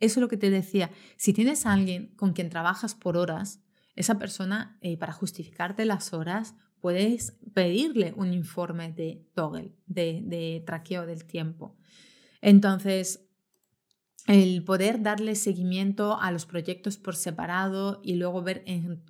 Eso 0.00 0.18
es 0.18 0.20
lo 0.20 0.26
que 0.26 0.36
te 0.36 0.50
decía. 0.50 0.90
Si 1.16 1.32
tienes 1.32 1.64
a 1.64 1.74
alguien 1.74 2.08
con 2.16 2.32
quien 2.32 2.50
trabajas 2.50 2.96
por 2.96 3.16
horas, 3.16 3.60
esa 3.94 4.18
persona, 4.18 4.76
eh, 4.80 4.96
para 4.96 5.12
justificarte 5.12 5.84
las 5.84 6.12
horas, 6.12 6.56
puedes 6.80 7.38
pedirle 7.54 8.12
un 8.16 8.32
informe 8.32 8.90
de 8.90 9.24
toggle, 9.32 9.76
de, 9.86 10.22
de 10.24 10.60
traqueo 10.66 11.06
del 11.06 11.24
tiempo. 11.24 11.76
Entonces, 12.40 13.28
el 14.26 14.64
poder 14.64 15.02
darle 15.02 15.36
seguimiento 15.36 16.20
a 16.20 16.32
los 16.32 16.46
proyectos 16.46 16.98
por 16.98 17.14
separado 17.14 18.00
y 18.02 18.16
luego 18.16 18.42
ver 18.42 18.64
en 18.66 19.04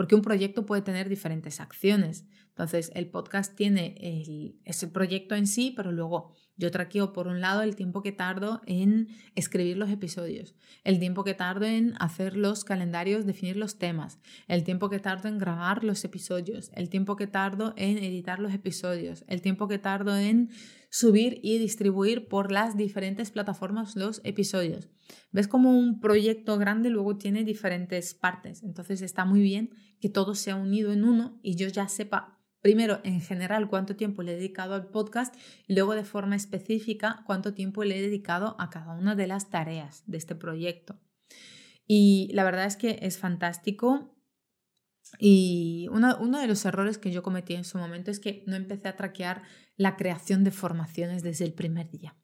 porque 0.00 0.14
un 0.14 0.22
proyecto 0.22 0.64
puede 0.64 0.80
tener 0.80 1.10
diferentes 1.10 1.60
acciones. 1.60 2.24
Entonces, 2.50 2.90
el 2.94 3.08
podcast 3.08 3.56
tiene 3.56 3.94
el, 4.00 4.60
es 4.64 4.82
el 4.82 4.90
proyecto 4.90 5.34
en 5.34 5.46
sí, 5.46 5.72
pero 5.74 5.92
luego 5.92 6.34
Yo 6.60 6.70
traqueo 6.70 7.14
por 7.14 7.26
un 7.26 7.40
lado 7.40 7.62
el 7.62 7.74
tiempo 7.74 8.02
que 8.02 8.12
tardo 8.12 8.60
en 8.66 9.08
escribir 9.34 9.78
los 9.78 9.88
episodios, 9.88 10.54
el 10.84 10.98
tiempo 10.98 11.24
que 11.24 11.32
tardo 11.32 11.64
en 11.64 11.94
hacer 12.00 12.36
los 12.36 12.64
calendarios, 12.64 13.24
definir 13.24 13.56
los 13.56 13.78
temas, 13.78 14.18
el 14.46 14.62
tiempo 14.62 14.90
que 14.90 14.98
tardo 14.98 15.28
en 15.28 15.38
grabar 15.38 15.84
los 15.84 16.04
episodios, 16.04 16.70
el 16.74 16.90
tiempo 16.90 17.16
que 17.16 17.26
tardo 17.26 17.72
en 17.78 17.96
editar 17.96 18.40
los 18.40 18.52
episodios, 18.52 19.24
el 19.26 19.40
tiempo 19.40 19.68
que 19.68 19.78
tardo 19.78 20.18
en 20.18 20.50
subir 20.90 21.40
y 21.42 21.56
distribuir 21.56 22.28
por 22.28 22.52
las 22.52 22.76
diferentes 22.76 23.30
plataformas 23.30 23.96
los 23.96 24.20
episodios. 24.24 24.90
¿Ves 25.32 25.48
como 25.48 25.78
un 25.78 25.98
proyecto 25.98 26.58
grande 26.58 26.90
luego 26.90 27.16
tiene 27.16 27.42
diferentes 27.42 28.12
partes? 28.12 28.62
Entonces 28.62 29.00
está 29.00 29.24
muy 29.24 29.40
bien 29.40 29.70
que 29.98 30.10
todo 30.10 30.34
sea 30.34 30.56
unido 30.56 30.92
en 30.92 31.04
uno 31.04 31.38
y 31.42 31.56
yo 31.56 31.68
ya 31.68 31.88
sepa 31.88 32.39
primero 32.60 33.00
en 33.04 33.20
general 33.20 33.68
cuánto 33.68 33.96
tiempo 33.96 34.22
le 34.22 34.32
he 34.32 34.36
dedicado 34.36 34.74
al 34.74 34.88
podcast 34.88 35.34
y 35.66 35.74
luego 35.74 35.94
de 35.94 36.04
forma 36.04 36.36
específica 36.36 37.22
cuánto 37.26 37.54
tiempo 37.54 37.84
le 37.84 37.98
he 37.98 38.02
dedicado 38.02 38.56
a 38.58 38.70
cada 38.70 38.92
una 38.92 39.14
de 39.14 39.26
las 39.26 39.50
tareas 39.50 40.02
de 40.06 40.18
este 40.18 40.34
proyecto. 40.34 41.00
Y 41.86 42.30
la 42.34 42.44
verdad 42.44 42.66
es 42.66 42.76
que 42.76 42.98
es 43.02 43.18
fantástico. 43.18 44.16
Y 45.18 45.88
uno, 45.90 46.16
uno 46.20 46.38
de 46.38 46.46
los 46.46 46.64
errores 46.64 46.98
que 46.98 47.10
yo 47.10 47.22
cometí 47.22 47.54
en 47.54 47.64
su 47.64 47.78
momento 47.78 48.12
es 48.12 48.20
que 48.20 48.44
no 48.46 48.54
empecé 48.54 48.88
a 48.88 48.96
traquear 48.96 49.42
la 49.76 49.96
creación 49.96 50.44
de 50.44 50.52
formaciones 50.52 51.22
desde 51.22 51.46
el 51.46 51.52
primer 51.52 51.90
día. 51.90 52.16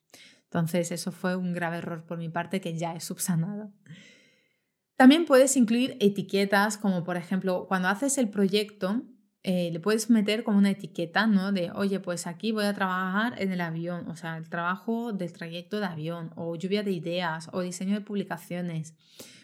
Entonces 0.45 0.93
eso 0.93 1.11
fue 1.11 1.35
un 1.35 1.52
grave 1.52 1.78
error 1.78 2.05
por 2.07 2.19
mi 2.19 2.28
parte 2.28 2.61
que 2.61 2.78
ya 2.78 2.95
he 2.95 3.00
subsanado. 3.00 3.73
También 4.97 5.25
puedes 5.25 5.57
incluir 5.57 5.97
etiquetas 6.00 6.78
como 6.78 7.02
por 7.02 7.16
ejemplo 7.16 7.66
cuando 7.66 7.88
haces 7.88 8.19
el 8.19 8.31
proyecto 8.31 9.02
eh, 9.49 9.71
le 9.71 9.79
puedes 9.79 10.11
meter 10.11 10.43
como 10.43 10.59
una 10.59 10.71
etiqueta, 10.71 11.29
¿no? 11.29 11.53
De, 11.53 11.71
oye, 11.71 12.00
pues 12.00 12.26
aquí 12.26 12.50
voy 12.50 12.65
a 12.65 12.75
trabajar 12.75 13.41
en 13.41 13.53
el 13.53 13.61
avión, 13.61 14.09
o 14.11 14.17
sea, 14.17 14.38
el 14.38 14.49
trabajo 14.49 15.12
del 15.12 15.33
trayecto 15.33 15.79
de 15.79 15.87
avión, 15.87 16.33
o 16.35 16.57
lluvia 16.57 16.83
de 16.83 16.91
ideas, 16.91 17.49
o 17.53 17.61
diseño 17.61 17.95
de 17.95 18.00
publicaciones. 18.00 18.97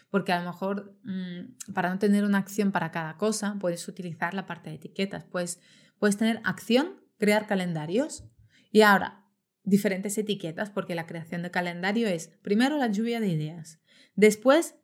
Porque 0.09 0.33
a 0.33 0.41
lo 0.41 0.51
mejor, 0.51 0.99
mm, 1.05 1.71
para 1.73 1.89
no 1.89 1.99
tener 1.99 2.25
una 2.25 2.39
acción 2.39 2.73
para 2.73 2.91
cada 2.91 3.15
cosa, 3.15 3.55
puedes 3.61 3.87
utilizar 3.87 4.33
la 4.33 4.45
parte 4.45 4.71
de 4.71 4.75
etiquetas. 4.75 5.23
Pues 5.23 5.61
puedes 5.99 6.17
tener 6.17 6.41
acción, 6.43 7.01
crear 7.17 7.47
calendarios. 7.47 8.25
Y 8.73 8.81
ahora, 8.81 9.23
diferentes 9.63 10.17
etiquetas, 10.17 10.69
porque 10.69 10.95
la 10.95 11.07
creación 11.07 11.43
de 11.43 11.51
calendario 11.51 12.09
es, 12.09 12.27
primero, 12.41 12.75
la 12.75 12.87
lluvia 12.87 13.21
de 13.21 13.29
ideas. 13.29 13.79
Después, 14.15 14.75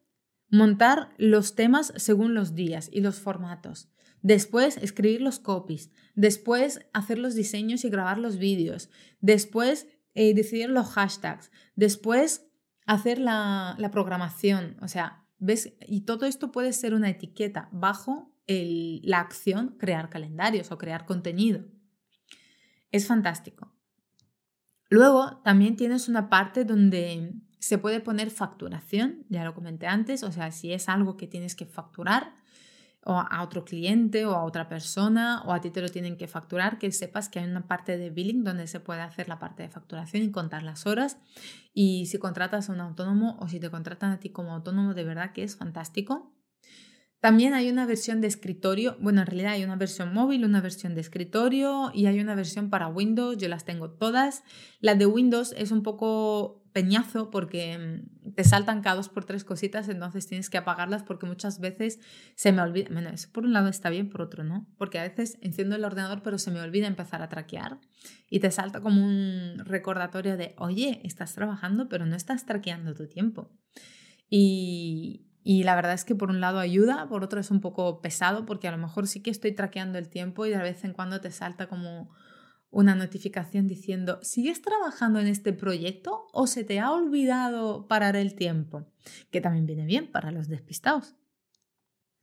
montar 0.50 1.10
los 1.18 1.56
temas 1.56 1.92
según 1.98 2.36
los 2.36 2.56
días 2.56 2.90
y 2.90 3.02
los 3.02 3.20
formatos. 3.20 3.90
Después 4.22 4.78
escribir 4.78 5.22
los 5.22 5.40
copies, 5.40 5.92
después 6.16 6.82
hacer 6.94 7.18
los 7.20 7.36
diseños 7.36 7.86
y 7.86 7.90
grabar 7.90 8.18
los 8.18 8.38
vídeos, 8.38 8.90
después 9.22 9.88
eh, 10.14 10.34
decidir 10.34 10.70
los 10.70 10.90
hashtags, 10.90 11.52
después 11.76 12.48
hacer 12.86 13.20
la, 13.20 13.78
programación, 13.92 14.78
o 14.82 14.88
sea, 14.88 15.26
¿ves? 15.38 15.74
Y 15.88 16.02
todo 16.02 16.26
esto 16.26 16.52
puede 16.52 16.74
ser 16.74 16.94
una 16.94 17.10
etiqueta 17.10 17.70
bajo 17.72 18.36
la 18.48 19.20
acción 19.20 19.76
crear 19.78 20.10
calendarios 20.10 20.72
o 20.72 20.78
crear 20.80 21.06
contenido. 21.06 21.66
Es 22.92 23.06
fantástico. 23.06 23.72
Luego 24.90 25.40
también 25.44 25.76
tienes 25.76 26.10
una 26.10 26.30
parte 26.30 26.66
donde 26.66 27.36
se 27.60 27.78
puede 27.78 28.00
poner 28.00 28.32
facturación, 28.32 29.26
ya 29.30 29.44
lo 29.44 29.54
comenté 29.54 29.86
antes, 29.86 30.24
o 30.24 30.32
sea, 30.32 30.52
si 30.52 30.74
es 30.74 30.90
algo 30.90 31.16
que 31.16 31.28
tienes 31.28 31.56
que 31.56 31.68
facturar, 31.68 32.34
o 33.06 33.14
a 33.14 33.44
otro 33.44 33.64
cliente 33.64 34.26
o 34.26 34.34
a 34.36 34.44
otra 34.44 34.68
persona 34.68 35.42
o 35.46 35.54
a 35.54 35.62
ti 35.62 35.70
te 35.70 35.82
lo 35.82 35.90
tienen 35.90 36.18
que 36.18 36.28
facturar, 36.28 36.78
que 36.78 36.92
sepas 36.92 37.30
que 37.30 37.40
hay 37.40 37.50
una 37.50 37.68
parte 37.68 37.98
de 37.98 38.10
billing 38.10 38.44
donde 38.44 38.68
se 38.68 38.80
puede 38.80 39.02
hacer 39.02 39.30
la 39.30 39.40
parte 39.40 39.64
de 39.64 39.70
facturación 39.70 40.24
y 40.24 40.32
contar 40.32 40.64
las 40.64 40.86
horas. 40.86 41.18
Y 41.74 42.08
si 42.08 42.18
contratas 42.18 42.70
a 42.70 42.74
un 42.74 42.82
autónomo 42.82 43.38
o 43.40 43.48
si 43.48 43.60
te 43.60 43.70
contratan 43.70 44.12
a 44.12 44.20
ti 44.20 44.30
como 44.30 44.54
autónomo, 44.54 44.94
de 44.94 45.04
verdad 45.04 45.32
que 45.34 45.44
es 45.44 45.56
fantástico. 45.56 46.36
También 47.22 47.54
hay 47.54 47.70
una 47.70 47.86
versión 47.86 48.22
de 48.22 48.28
escritorio, 48.28 48.96
bueno, 49.02 49.20
en 49.20 49.28
realidad 49.28 49.52
hay 49.52 49.66
una 49.66 49.76
versión 49.76 50.14
móvil, 50.14 50.46
una 50.46 50.62
versión 50.62 50.96
de 50.96 51.02
escritorio 51.02 51.92
y 51.94 52.06
hay 52.06 52.22
una 52.22 52.34
versión 52.34 52.70
para 52.70 52.88
Windows, 52.88 53.38
yo 53.38 53.50
las 53.50 53.66
tengo 53.66 53.90
todas. 53.90 54.44
La 54.80 54.96
de 54.96 55.06
Windows 55.06 55.54
es 55.58 55.72
un 55.72 55.84
poco 55.84 56.59
peñazo 56.72 57.30
porque 57.30 57.78
mm, 57.78 58.34
te 58.34 58.44
saltan 58.44 58.82
cada 58.82 58.96
dos 58.96 59.10
por 59.10 59.26
tres 59.26 59.44
cositas, 59.44 59.90
entonces 59.90 60.28
tienes 60.28 60.50
que 60.50 60.58
apagarlas 60.58 61.04
porque 61.04 61.26
muchas 61.26 61.60
veces 61.60 62.00
se 62.36 62.52
me 62.52 62.62
olvida, 62.62 62.90
bueno, 62.92 63.10
eso 63.10 63.30
por 63.32 63.46
un 63.46 63.54
lado 63.54 63.70
está 63.70 63.90
bien, 63.90 64.10
por 64.10 64.22
otro 64.22 64.44
no, 64.44 64.68
porque 64.78 65.00
a 65.00 65.04
veces 65.04 65.38
enciendo 65.42 65.76
el 65.76 65.86
ordenador 65.86 66.22
pero 66.24 66.38
se 66.38 66.52
me 66.52 66.62
olvida 66.62 66.88
empezar 66.88 67.22
a 67.22 67.30
traquear 67.30 67.80
y 68.30 68.40
te 68.40 68.52
salta 68.52 68.82
como 68.82 69.04
un 69.04 69.60
recordatorio 69.66 70.38
de, 70.38 70.54
oye, 70.58 71.02
estás 71.04 71.34
trabajando 71.34 71.90
pero 71.90 72.06
no 72.06 72.16
estás 72.16 72.46
traqueando 72.46 72.94
tu 72.94 73.08
tiempo. 73.08 73.52
Y, 74.32 75.26
y 75.44 75.64
la 75.64 75.76
verdad 75.76 75.94
es 75.94 76.06
que 76.06 76.14
por 76.14 76.30
un 76.30 76.42
lado 76.42 76.60
ayuda, 76.60 77.08
por 77.08 77.24
otro 77.24 77.40
es 77.40 77.50
un 77.50 77.62
poco 77.62 78.02
pesado 78.02 78.46
porque 78.46 78.68
a 78.68 78.72
lo 78.72 78.78
mejor 78.78 79.08
sí 79.08 79.22
que 79.22 79.32
estoy 79.32 79.54
traqueando 79.54 79.98
el 79.98 80.10
tiempo 80.10 80.46
y 80.46 80.52
de 80.52 80.58
vez 80.58 80.84
en 80.84 80.94
cuando 80.94 81.22
te 81.22 81.32
salta 81.32 81.68
como 81.68 82.12
una 82.72 82.96
notificación 82.96 83.68
diciendo, 83.68 84.20
¿sigues 84.22 84.62
trabajando 84.62 85.20
en 85.20 85.28
este 85.28 85.54
proyecto 85.54 86.28
o 86.34 86.48
se 86.48 86.64
te 86.64 86.80
ha 86.80 86.92
olvidado 86.92 87.88
parar 87.88 88.16
el 88.16 88.36
tiempo? 88.36 88.86
Que 89.32 89.42
también 89.42 89.66
viene 89.66 89.86
bien 89.86 90.12
para 90.12 90.32
los 90.32 90.48
despistados. 90.48 91.16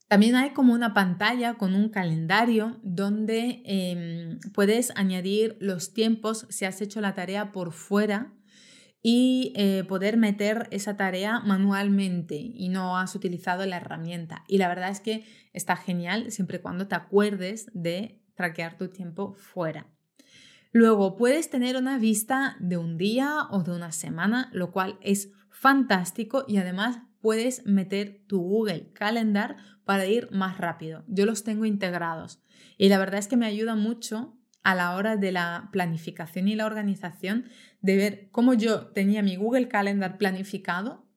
También 0.08 0.36
hay 0.36 0.50
como 0.50 0.72
una 0.72 0.94
pantalla 0.94 1.54
con 1.54 1.74
un 1.74 1.88
calendario 1.88 2.78
donde 2.84 3.62
em, 3.64 4.38
puedes 4.54 4.92
añadir 4.94 5.56
los 5.60 5.94
tiempos 5.94 6.46
si 6.48 6.64
has 6.64 6.80
hecho 6.80 7.00
la 7.00 7.14
tarea 7.14 7.50
por 7.50 7.72
fuera 7.72 8.32
y 9.02 9.52
eh, 9.56 9.84
poder 9.88 10.16
meter 10.16 10.68
esa 10.70 10.96
tarea 10.96 11.40
manualmente 11.40 12.36
y 12.36 12.68
no 12.68 12.98
has 12.98 13.16
utilizado 13.16 13.66
la 13.66 13.78
herramienta. 13.78 14.44
Y 14.46 14.58
la 14.58 14.68
verdad 14.68 14.90
es 14.90 15.00
que 15.00 15.24
está 15.52 15.76
genial 15.76 16.30
siempre 16.30 16.58
y 16.58 16.60
cuando 16.60 16.86
te 16.86 16.94
acuerdes 16.94 17.68
de 17.72 18.22
traquear 18.36 18.76
tu 18.76 18.88
tiempo 18.88 19.34
fuera. 19.34 19.95
Luego 20.78 21.16
puedes 21.16 21.48
tener 21.48 21.78
una 21.78 21.96
vista 21.96 22.54
de 22.60 22.76
un 22.76 22.98
día 22.98 23.44
o 23.50 23.62
de 23.62 23.72
una 23.72 23.92
semana, 23.92 24.50
lo 24.52 24.72
cual 24.72 24.98
es 25.00 25.32
fantástico 25.48 26.44
y 26.46 26.58
además 26.58 26.98
puedes 27.22 27.64
meter 27.64 28.20
tu 28.26 28.42
Google 28.42 28.92
Calendar 28.92 29.56
para 29.86 30.04
ir 30.04 30.30
más 30.32 30.58
rápido. 30.58 31.02
Yo 31.08 31.24
los 31.24 31.44
tengo 31.44 31.64
integrados 31.64 32.42
y 32.76 32.90
la 32.90 32.98
verdad 32.98 33.20
es 33.20 33.26
que 33.26 33.38
me 33.38 33.46
ayuda 33.46 33.74
mucho 33.74 34.36
a 34.64 34.74
la 34.74 34.94
hora 34.94 35.16
de 35.16 35.32
la 35.32 35.70
planificación 35.72 36.46
y 36.46 36.56
la 36.56 36.66
organización 36.66 37.46
de 37.80 37.96
ver 37.96 38.28
cómo 38.30 38.52
yo 38.52 38.88
tenía 38.88 39.22
mi 39.22 39.36
Google 39.36 39.68
Calendar 39.68 40.18
planificado, 40.18 41.08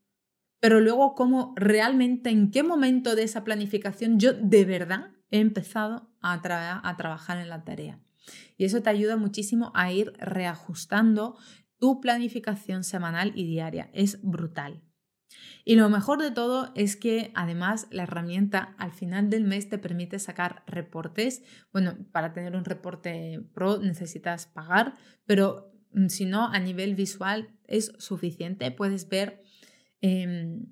pero 0.62 0.80
luego 0.80 1.16
cómo 1.16 1.54
realmente 1.58 2.30
en 2.30 2.52
qué 2.52 2.64
momento 2.64 3.14
de 3.14 3.24
esa 3.24 3.44
planificación 3.44 4.22
yo 4.22 4.32
de 4.32 4.64
verdad 4.64 5.12
he 5.32 5.42
empezado 5.42 6.14
a, 6.22 6.42
trabajar 6.42 7.40
en 7.40 7.50
la 7.50 7.66
tarea. 7.66 8.00
Y 8.58 8.66
eso 8.66 8.82
te 8.82 8.90
ayuda 8.90 9.18
muchísimo 9.18 9.72
a 9.76 9.92
ir 9.92 10.14
reajustando 10.20 11.38
tu 11.78 12.02
planificación 12.02 12.84
semanal 12.84 13.32
y 13.36 13.46
diaria. 13.46 13.90
Es 13.94 14.22
brutal. 14.22 14.84
Y 15.64 15.76
lo 15.76 15.90
mejor 15.90 16.22
de 16.22 16.32
todo 16.32 16.72
es 16.76 16.96
que 16.96 17.32
además 17.36 17.88
la 17.92 18.04
herramienta 18.04 18.76
al 18.78 18.92
final 18.92 19.30
del 19.30 19.44
mes 19.44 19.70
te 19.70 19.78
permite 19.78 20.20
sacar 20.20 20.64
reportes. 20.66 21.44
Bueno, 21.72 21.98
para 22.12 22.34
tener 22.34 22.56
un 22.56 22.66
reporte 22.66 23.42
pro 23.54 23.78
necesitas 23.78 24.48
pagar, 24.48 24.96
pero 25.26 25.72
mm, 25.94 26.08
si 26.08 26.26
no, 26.26 26.48
a 26.48 26.60
nivel 26.60 26.96
visual 26.96 27.50
es 27.68 27.94
suficiente. 28.00 28.72
Puedes 28.72 29.08
ver 29.10 29.44
em, 30.02 30.66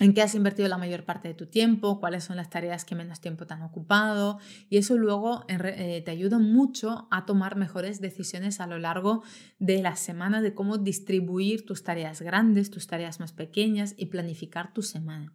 en 0.00 0.14
qué 0.14 0.22
has 0.22 0.34
invertido 0.34 0.68
la 0.68 0.78
mayor 0.78 1.04
parte 1.04 1.28
de 1.28 1.34
tu 1.34 1.46
tiempo, 1.46 2.00
cuáles 2.00 2.24
son 2.24 2.36
las 2.36 2.50
tareas 2.50 2.84
que 2.84 2.94
menos 2.94 3.20
tiempo 3.20 3.46
te 3.46 3.54
han 3.54 3.62
ocupado 3.62 4.38
y 4.68 4.78
eso 4.78 4.96
luego 4.96 5.44
eh, 5.48 6.02
te 6.04 6.10
ayuda 6.10 6.38
mucho 6.38 7.08
a 7.10 7.26
tomar 7.26 7.56
mejores 7.56 8.00
decisiones 8.00 8.60
a 8.60 8.66
lo 8.66 8.78
largo 8.78 9.22
de 9.58 9.82
la 9.82 9.96
semana 9.96 10.40
de 10.40 10.54
cómo 10.54 10.78
distribuir 10.78 11.66
tus 11.66 11.82
tareas 11.82 12.22
grandes, 12.22 12.70
tus 12.70 12.86
tareas 12.86 13.20
más 13.20 13.32
pequeñas 13.32 13.94
y 13.96 14.06
planificar 14.06 14.72
tu 14.72 14.82
semana. 14.82 15.34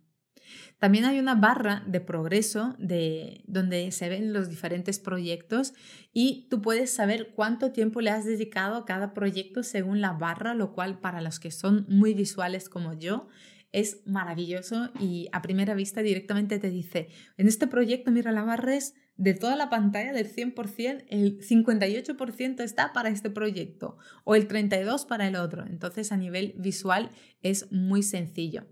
También 0.77 1.05
hay 1.05 1.19
una 1.19 1.35
barra 1.35 1.83
de 1.87 2.01
progreso 2.01 2.75
de, 2.77 3.43
donde 3.47 3.91
se 3.91 4.09
ven 4.09 4.33
los 4.33 4.49
diferentes 4.49 4.99
proyectos 4.99 5.73
y 6.11 6.47
tú 6.49 6.61
puedes 6.61 6.93
saber 6.93 7.31
cuánto 7.35 7.71
tiempo 7.71 8.01
le 8.01 8.11
has 8.11 8.25
dedicado 8.25 8.75
a 8.75 8.85
cada 8.85 9.13
proyecto 9.13 9.63
según 9.63 10.01
la 10.01 10.11
barra, 10.11 10.53
lo 10.53 10.73
cual 10.73 10.99
para 10.99 11.21
los 11.21 11.39
que 11.39 11.51
son 11.51 11.85
muy 11.87 12.13
visuales 12.13 12.69
como 12.69 12.93
yo 12.93 13.27
es 13.73 14.01
maravilloso 14.05 14.91
y 14.99 15.27
a 15.33 15.41
primera 15.41 15.73
vista 15.73 16.01
directamente 16.01 16.59
te 16.59 16.69
dice, 16.69 17.09
en 17.37 17.47
este 17.47 17.67
proyecto 17.67 18.11
mira 18.11 18.31
la 18.31 18.43
barres 18.43 18.93
de 19.15 19.33
toda 19.33 19.55
la 19.55 19.69
pantalla 19.69 20.13
del 20.13 20.33
100%, 20.33 21.05
el 21.09 21.39
58% 21.39 22.61
está 22.61 22.93
para 22.93 23.09
este 23.09 23.29
proyecto 23.29 23.97
o 24.23 24.35
el 24.35 24.47
32% 24.47 25.07
para 25.07 25.27
el 25.27 25.35
otro. 25.35 25.65
Entonces 25.65 26.11
a 26.11 26.17
nivel 26.17 26.53
visual 26.57 27.09
es 27.41 27.71
muy 27.71 28.03
sencillo. 28.03 28.65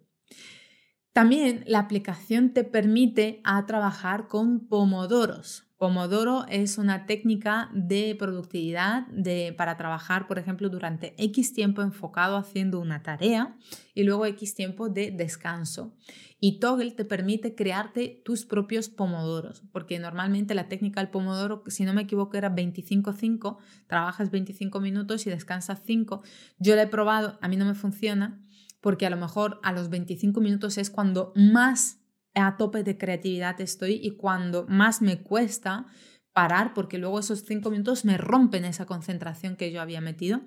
También 1.14 1.64
la 1.68 1.80
aplicación 1.80 2.54
te 2.54 2.64
permite 2.64 3.42
a 3.44 3.66
trabajar 3.66 4.28
con 4.28 4.68
pomodoros. 4.68 5.71
Pomodoro 5.82 6.46
es 6.48 6.78
una 6.78 7.08
técnica 7.08 7.72
de 7.74 8.14
productividad 8.14 9.08
de, 9.08 9.52
para 9.58 9.78
trabajar, 9.78 10.28
por 10.28 10.38
ejemplo, 10.38 10.70
durante 10.70 11.16
X 11.18 11.54
tiempo 11.54 11.82
enfocado 11.82 12.38
haciendo 12.38 12.80
una 12.80 13.02
tarea 13.02 13.58
y 13.96 14.04
luego 14.04 14.28
X 14.28 14.54
tiempo 14.54 14.90
de 14.90 15.10
descanso. 15.10 15.92
Y 16.40 16.60
Toggle 16.60 16.92
te 16.92 17.04
permite 17.04 17.56
crearte 17.56 18.22
tus 18.24 18.46
propios 18.46 18.90
pomodoros, 18.90 19.64
porque 19.72 19.98
normalmente 19.98 20.54
la 20.54 20.68
técnica 20.68 21.02
del 21.02 21.10
pomodoro, 21.10 21.64
si 21.66 21.84
no 21.84 21.96
me 21.96 22.04
equivoco, 22.04 22.38
era 22.38 22.56
25-5, 22.56 23.58
trabajas 23.88 24.30
25 24.30 24.80
minutos 24.82 25.26
y 25.26 25.32
descansas 25.32 25.82
5. 25.84 26.22
Yo 26.60 26.76
la 26.76 26.84
he 26.84 26.88
probado, 26.88 27.40
a 27.42 27.48
mí 27.48 27.58
no 27.58 27.66
me 27.66 27.74
funciona, 27.74 28.40
porque 28.82 29.08
a 29.08 29.10
lo 29.10 29.18
mejor 29.18 29.60
a 29.64 29.74
los 29.74 29.90
25 29.90 30.42
minutos 30.42 30.78
es 30.78 30.92
cuando 30.92 31.34
más 31.36 32.01
a 32.34 32.58
tope 32.58 32.84
de 32.84 32.98
creatividad 32.98 33.60
estoy 33.62 34.00
y 34.02 34.16
cuando 34.16 34.66
más 34.68 35.02
me 35.02 35.22
cuesta 35.22 35.86
parar 36.34 36.74
porque 36.74 36.98
luego 36.98 37.20
esos 37.20 37.40
cinco 37.40 37.70
minutos 37.72 38.06
me 38.06 38.18
rompen 38.18 38.66
esa 38.66 38.86
concentración 38.86 39.56
que 39.56 39.72
yo 39.72 39.82
había 39.82 40.02
metido. 40.02 40.42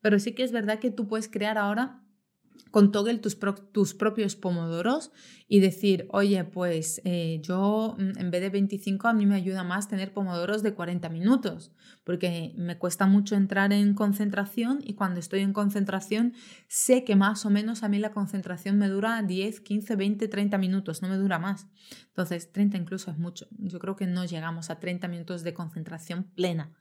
Pero 0.00 0.18
sí 0.18 0.34
que 0.34 0.42
es 0.42 0.52
verdad 0.52 0.78
que 0.78 0.90
tú 0.90 1.08
puedes 1.08 1.28
crear 1.28 1.56
ahora 1.58 2.02
con 2.70 2.92
Toggle 2.92 3.18
tus, 3.18 3.38
tus 3.72 3.94
propios 3.94 4.36
pomodoros 4.36 5.12
y 5.48 5.60
decir, 5.60 6.06
oye, 6.10 6.44
pues 6.44 7.00
eh, 7.04 7.40
yo 7.42 7.96
mm, 7.98 8.18
en 8.18 8.30
vez 8.30 8.40
de 8.40 8.50
25 8.50 9.08
a 9.08 9.12
mí 9.12 9.26
me 9.26 9.34
ayuda 9.34 9.64
más 9.64 9.88
tener 9.88 10.12
pomodoros 10.12 10.62
de 10.62 10.74
40 10.74 11.08
minutos, 11.08 11.72
porque 12.04 12.52
me 12.56 12.78
cuesta 12.78 13.06
mucho 13.06 13.34
entrar 13.34 13.72
en 13.72 13.94
concentración 13.94 14.80
y 14.82 14.94
cuando 14.94 15.20
estoy 15.20 15.40
en 15.40 15.52
concentración 15.52 16.34
sé 16.68 17.04
que 17.04 17.16
más 17.16 17.44
o 17.46 17.50
menos 17.50 17.82
a 17.82 17.88
mí 17.88 17.98
la 17.98 18.12
concentración 18.12 18.78
me 18.78 18.88
dura 18.88 19.22
10, 19.22 19.60
15, 19.60 19.96
20, 19.96 20.28
30 20.28 20.58
minutos, 20.58 21.02
no 21.02 21.08
me 21.08 21.16
dura 21.16 21.38
más. 21.38 21.66
Entonces, 22.08 22.52
30 22.52 22.76
incluso 22.76 23.10
es 23.10 23.18
mucho. 23.18 23.46
Yo 23.58 23.78
creo 23.78 23.96
que 23.96 24.06
no 24.06 24.24
llegamos 24.24 24.70
a 24.70 24.78
30 24.78 25.08
minutos 25.08 25.42
de 25.42 25.54
concentración 25.54 26.24
plena. 26.34 26.72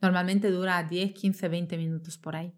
Normalmente 0.00 0.50
dura 0.50 0.82
10, 0.82 1.12
15, 1.14 1.48
20 1.48 1.76
minutos 1.78 2.18
por 2.18 2.36
ahí. 2.36 2.52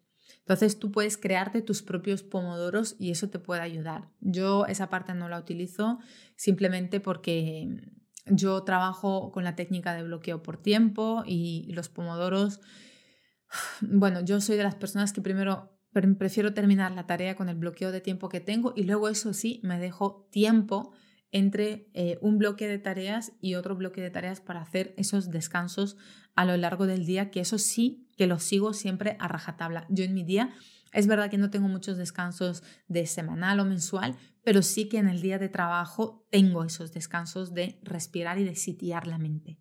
Entonces 0.46 0.78
tú 0.78 0.92
puedes 0.92 1.16
crearte 1.16 1.60
tus 1.60 1.82
propios 1.82 2.22
pomodoros 2.22 2.94
y 3.00 3.10
eso 3.10 3.28
te 3.28 3.40
puede 3.40 3.62
ayudar. 3.62 4.12
Yo 4.20 4.64
esa 4.66 4.88
parte 4.88 5.12
no 5.12 5.28
la 5.28 5.40
utilizo 5.40 5.98
simplemente 6.36 7.00
porque 7.00 7.66
yo 8.26 8.62
trabajo 8.62 9.32
con 9.32 9.42
la 9.42 9.56
técnica 9.56 9.92
de 9.94 10.04
bloqueo 10.04 10.44
por 10.44 10.62
tiempo 10.62 11.24
y 11.26 11.72
los 11.72 11.88
pomodoros, 11.88 12.60
bueno, 13.80 14.20
yo 14.20 14.40
soy 14.40 14.56
de 14.56 14.62
las 14.62 14.76
personas 14.76 15.12
que 15.12 15.20
primero 15.20 15.76
prefiero 15.90 16.54
terminar 16.54 16.92
la 16.92 17.08
tarea 17.08 17.34
con 17.34 17.48
el 17.48 17.56
bloqueo 17.56 17.90
de 17.90 18.00
tiempo 18.00 18.28
que 18.28 18.40
tengo 18.40 18.72
y 18.76 18.84
luego 18.84 19.08
eso 19.08 19.34
sí, 19.34 19.58
me 19.64 19.80
dejo 19.80 20.28
tiempo 20.30 20.92
entre 21.32 21.90
eh, 21.94 22.18
un 22.20 22.38
bloque 22.38 22.68
de 22.68 22.78
tareas 22.78 23.32
y 23.40 23.56
otro 23.56 23.74
bloque 23.74 24.00
de 24.00 24.10
tareas 24.10 24.40
para 24.40 24.60
hacer 24.60 24.94
esos 24.96 25.30
descansos 25.30 25.96
a 26.36 26.44
lo 26.44 26.56
largo 26.56 26.86
del 26.86 27.04
día, 27.04 27.32
que 27.32 27.40
eso 27.40 27.58
sí 27.58 28.05
que 28.16 28.26
lo 28.26 28.38
sigo 28.38 28.72
siempre 28.72 29.16
a 29.20 29.28
rajatabla. 29.28 29.86
Yo 29.88 30.04
en 30.04 30.14
mi 30.14 30.24
día 30.24 30.50
es 30.92 31.06
verdad 31.06 31.30
que 31.30 31.38
no 31.38 31.50
tengo 31.50 31.68
muchos 31.68 31.96
descansos 31.96 32.62
de 32.88 33.06
semanal 33.06 33.60
o 33.60 33.64
mensual, 33.64 34.16
pero 34.42 34.62
sí 34.62 34.88
que 34.88 34.98
en 34.98 35.08
el 35.08 35.20
día 35.20 35.38
de 35.38 35.48
trabajo 35.48 36.26
tengo 36.30 36.64
esos 36.64 36.92
descansos 36.92 37.52
de 37.52 37.78
respirar 37.82 38.38
y 38.38 38.44
de 38.44 38.54
sitiar 38.54 39.06
la 39.06 39.18
mente. 39.18 39.58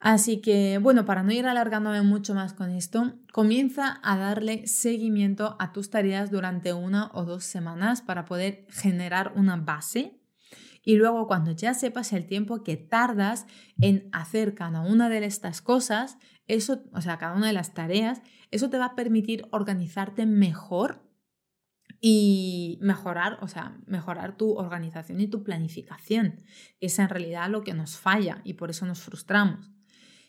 Así 0.00 0.40
que, 0.40 0.78
bueno, 0.78 1.04
para 1.04 1.22
no 1.22 1.30
ir 1.30 1.46
alargándome 1.46 2.00
mucho 2.00 2.34
más 2.34 2.54
con 2.54 2.70
esto, 2.70 3.18
comienza 3.32 4.00
a 4.02 4.16
darle 4.16 4.66
seguimiento 4.66 5.56
a 5.60 5.72
tus 5.72 5.90
tareas 5.90 6.30
durante 6.30 6.72
una 6.72 7.10
o 7.12 7.26
dos 7.26 7.44
semanas 7.44 8.00
para 8.00 8.24
poder 8.24 8.66
generar 8.70 9.34
una 9.36 9.56
base 9.56 10.20
y 10.82 10.96
luego 10.96 11.26
cuando 11.26 11.52
ya 11.52 11.74
sepas 11.74 12.12
el 12.12 12.26
tiempo 12.26 12.62
que 12.62 12.76
tardas 12.76 13.46
en 13.80 14.08
hacer 14.12 14.54
cada 14.54 14.80
una 14.80 15.08
de 15.08 15.24
estas 15.24 15.60
cosas, 15.60 16.16
eso, 16.54 16.82
o 16.92 17.00
sea, 17.00 17.18
cada 17.18 17.34
una 17.34 17.46
de 17.46 17.52
las 17.52 17.74
tareas, 17.74 18.22
eso 18.50 18.70
te 18.70 18.78
va 18.78 18.86
a 18.86 18.96
permitir 18.96 19.46
organizarte 19.50 20.26
mejor 20.26 21.08
y 22.00 22.78
mejorar, 22.80 23.38
o 23.42 23.48
sea, 23.48 23.78
mejorar 23.86 24.36
tu 24.36 24.54
organización 24.54 25.20
y 25.20 25.28
tu 25.28 25.42
planificación. 25.42 26.42
Es 26.80 26.98
en 26.98 27.08
realidad 27.08 27.50
lo 27.50 27.62
que 27.62 27.74
nos 27.74 27.96
falla 27.98 28.40
y 28.44 28.54
por 28.54 28.70
eso 28.70 28.86
nos 28.86 29.00
frustramos. 29.00 29.70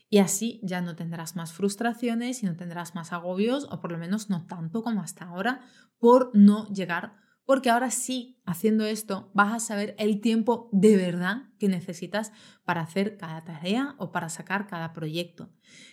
Y 0.10 0.20
así 0.20 0.60
ya 0.64 0.82
no 0.82 0.96
tendrás 0.96 1.36
más 1.38 1.54
frustraciones 1.54 2.44
y 2.44 2.46
no 2.46 2.58
tendrás 2.58 2.96
más 2.96 3.14
agobios, 3.14 3.66
o 3.72 3.80
por 3.80 3.92
lo 3.94 3.98
menos 3.98 4.30
no 4.30 4.46
tanto 4.46 4.84
como 4.84 5.02
hasta 5.02 5.26
ahora, 5.26 5.62
por 5.98 6.32
no 6.34 6.68
llegar 6.68 7.16
porque 7.46 7.70
ahora 7.70 7.92
sí, 7.92 8.40
haciendo 8.46 8.86
esto, 8.86 9.32
vas 9.34 9.54
a 9.54 9.60
saber 9.60 9.96
el 9.98 10.22
tiempo 10.22 10.70
de 10.72 10.96
verdad 10.96 11.50
que 11.60 11.68
necesitas 11.68 12.32
para 12.66 12.82
hacer 12.82 13.18
cada 13.18 13.44
tarea 13.44 13.96
o 13.98 14.12
para 14.12 14.30
sacar 14.30 14.68
cada 14.68 14.94
proyecto. 14.94 15.50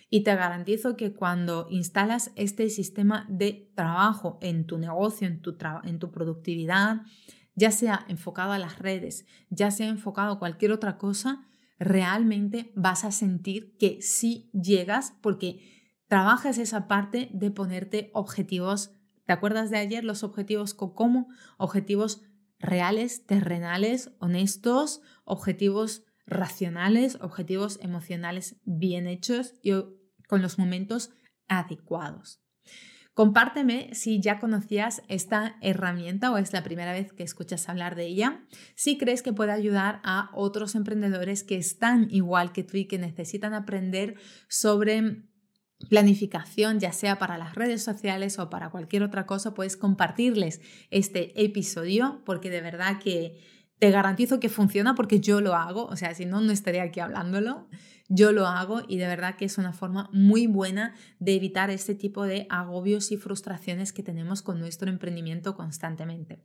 Y 0.09 0.23
te 0.23 0.35
garantizo 0.35 0.95
que 0.95 1.13
cuando 1.13 1.67
instalas 1.69 2.31
este 2.35 2.69
sistema 2.69 3.25
de 3.29 3.71
trabajo 3.75 4.37
en 4.41 4.65
tu 4.65 4.77
negocio, 4.77 5.27
en 5.27 5.41
tu, 5.41 5.57
en 5.83 5.99
tu 5.99 6.11
productividad, 6.11 7.01
ya 7.55 7.71
sea 7.71 8.05
enfocado 8.07 8.53
a 8.53 8.59
las 8.59 8.79
redes, 8.79 9.25
ya 9.49 9.71
sea 9.71 9.87
enfocado 9.87 10.33
a 10.33 10.39
cualquier 10.39 10.71
otra 10.71 10.97
cosa, 10.97 11.45
realmente 11.77 12.71
vas 12.75 13.03
a 13.03 13.11
sentir 13.11 13.75
que 13.77 14.01
sí 14.01 14.49
llegas 14.53 15.13
porque 15.21 15.93
trabajas 16.07 16.57
esa 16.57 16.87
parte 16.87 17.29
de 17.33 17.51
ponerte 17.51 18.11
objetivos 18.13 18.91
¿Te 19.29 19.33
acuerdas 19.33 19.69
de 19.69 19.77
ayer 19.77 20.03
los 20.03 20.23
objetivos 20.23 20.73
COCOMO? 20.73 21.27
Objetivos 21.59 22.23
reales, 22.57 23.27
terrenales, 23.27 24.09
honestos, 24.17 25.01
objetivos 25.23 26.03
racionales, 26.25 27.19
objetivos 27.21 27.77
emocionales 27.83 28.59
bien 28.63 29.05
hechos 29.05 29.53
y 29.61 29.73
con 30.27 30.41
los 30.41 30.57
momentos 30.57 31.11
adecuados. 31.47 32.41
Compárteme 33.13 33.93
si 33.93 34.19
ya 34.19 34.39
conocías 34.39 35.03
esta 35.09 35.57
herramienta 35.61 36.31
o 36.31 36.37
es 36.37 36.51
la 36.51 36.63
primera 36.63 36.91
vez 36.91 37.13
que 37.13 37.21
escuchas 37.21 37.69
hablar 37.69 37.95
de 37.95 38.07
ella, 38.07 38.43
si 38.73 38.97
crees 38.97 39.21
que 39.21 39.31
puede 39.31 39.51
ayudar 39.51 40.01
a 40.03 40.31
otros 40.33 40.73
emprendedores 40.73 41.43
que 41.43 41.57
están 41.57 42.07
igual 42.09 42.51
que 42.51 42.63
tú 42.63 42.77
y 42.77 42.87
que 42.87 42.97
necesitan 42.97 43.53
aprender 43.53 44.15
sobre 44.47 45.28
planificación, 45.87 46.79
ya 46.79 46.91
sea 46.91 47.17
para 47.19 47.37
las 47.37 47.55
redes 47.55 47.83
sociales 47.83 48.37
o 48.39 48.49
para 48.49 48.69
cualquier 48.69 49.03
otra 49.03 49.25
cosa, 49.25 49.53
puedes 49.53 49.77
compartirles 49.77 50.61
este 50.91 51.41
episodio 51.41 52.21
porque 52.25 52.49
de 52.49 52.61
verdad 52.61 52.99
que 52.99 53.39
te 53.79 53.91
garantizo 53.91 54.41
que 54.41 54.49
funciona 54.49 54.93
porque 54.93 55.21
yo 55.21 55.39
lo 55.39 55.55
hago, 55.55 55.85
o 55.85 55.95
sea, 55.95 56.13
si 56.13 56.25
no, 56.25 56.41
no 56.41 56.51
estaría 56.51 56.83
aquí 56.83 56.99
hablándolo. 56.99 57.69
Yo 58.09 58.31
lo 58.31 58.47
hago 58.47 58.81
y 58.87 58.97
de 58.97 59.07
verdad 59.07 59.35
que 59.35 59.45
es 59.45 59.57
una 59.57 59.71
forma 59.71 60.09
muy 60.11 60.47
buena 60.47 60.95
de 61.19 61.35
evitar 61.35 61.69
este 61.69 61.95
tipo 61.95 62.25
de 62.25 62.47
agobios 62.49 63.11
y 63.11 63.17
frustraciones 63.17 63.93
que 63.93 64.03
tenemos 64.03 64.41
con 64.41 64.59
nuestro 64.59 64.89
emprendimiento 64.89 65.55
constantemente. 65.55 66.43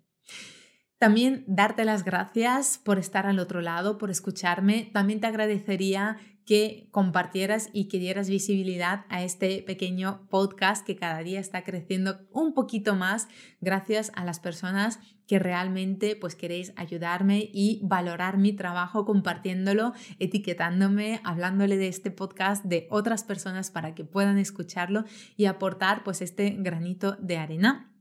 También 0.98 1.44
darte 1.48 1.84
las 1.84 2.04
gracias 2.04 2.78
por 2.78 2.98
estar 2.98 3.26
al 3.26 3.38
otro 3.38 3.60
lado, 3.60 3.98
por 3.98 4.10
escucharme. 4.10 4.90
También 4.92 5.20
te 5.20 5.26
agradecería 5.26 6.18
que 6.44 6.88
compartieras 6.90 7.70
y 7.72 7.88
que 7.88 7.98
dieras 7.98 8.28
visibilidad 8.28 9.04
a 9.08 9.22
este 9.22 9.62
pequeño 9.62 10.26
podcast 10.28 10.86
que 10.86 10.96
cada 10.96 11.20
día 11.20 11.40
está 11.40 11.64
creciendo 11.64 12.20
un 12.30 12.52
poquito 12.54 12.94
más 12.94 13.28
gracias 13.60 14.12
a 14.14 14.24
las 14.24 14.40
personas 14.40 14.98
que 15.26 15.38
realmente 15.38 16.16
pues 16.16 16.34
queréis 16.34 16.72
ayudarme 16.76 17.48
y 17.52 17.80
valorar 17.82 18.36
mi 18.36 18.52
trabajo 18.52 19.06
compartiéndolo, 19.06 19.94
etiquetándome, 20.18 21.20
hablándole 21.24 21.78
de 21.78 21.88
este 21.88 22.10
podcast 22.10 22.64
de 22.64 22.86
otras 22.90 23.24
personas 23.24 23.70
para 23.70 23.94
que 23.94 24.04
puedan 24.04 24.38
escucharlo 24.38 25.04
y 25.36 25.46
aportar 25.46 26.04
pues 26.04 26.20
este 26.20 26.50
granito 26.58 27.16
de 27.20 27.38
arena 27.38 27.93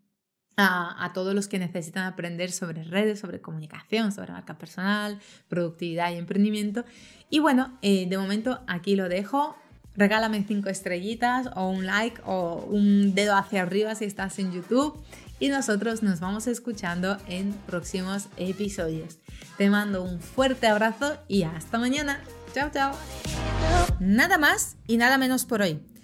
a, 0.58 1.12
todos 1.14 1.34
los 1.34 1.48
que 1.48 1.60
necesitan 1.60 2.06
aprender 2.06 2.52
sobre 2.52 2.84
redes, 2.84 3.20
sobre 3.20 3.42
comunicación, 3.42 4.12
sobre 4.12 4.32
marca 4.32 4.58
personal, 4.58 5.20
productividad 5.48 6.12
y 6.12 6.18
emprendimiento. 6.18 6.86
Y 7.30 7.40
bueno, 7.40 7.78
eh, 7.82 8.08
de 8.08 8.18
momento 8.18 8.62
aquí 8.68 8.96
lo 8.96 9.10
dejo. 9.10 9.56
Regálame 9.96 10.44
cinco 10.48 10.70
estrellitas 10.70 11.50
o 11.56 11.70
un 11.70 11.86
like 11.86 12.22
o 12.26 12.66
un 12.70 13.14
dedo 13.14 13.36
hacia 13.36 13.62
arriba 13.62 13.94
si 13.96 14.06
estás 14.06 14.40
en 14.40 14.52
YouTube. 14.52 15.00
Y 15.40 15.50
nosotros 15.50 16.04
nos 16.04 16.20
vamos 16.20 16.48
escuchando 16.48 17.18
en 17.28 17.54
próximos 17.68 18.28
episodios. 18.38 19.18
Te 19.58 19.70
mando 19.70 20.04
un 20.04 20.20
fuerte 20.20 20.68
abrazo 20.68 21.18
y 21.28 21.44
hasta 21.44 21.78
mañana. 21.78 22.22
Chao, 22.54 22.70
chao. 22.72 22.96
Nada 24.00 24.38
más 24.38 24.78
y 24.88 24.98
nada 24.98 25.18
menos 25.18 25.46
por 25.46 25.62
hoy. 25.62 25.93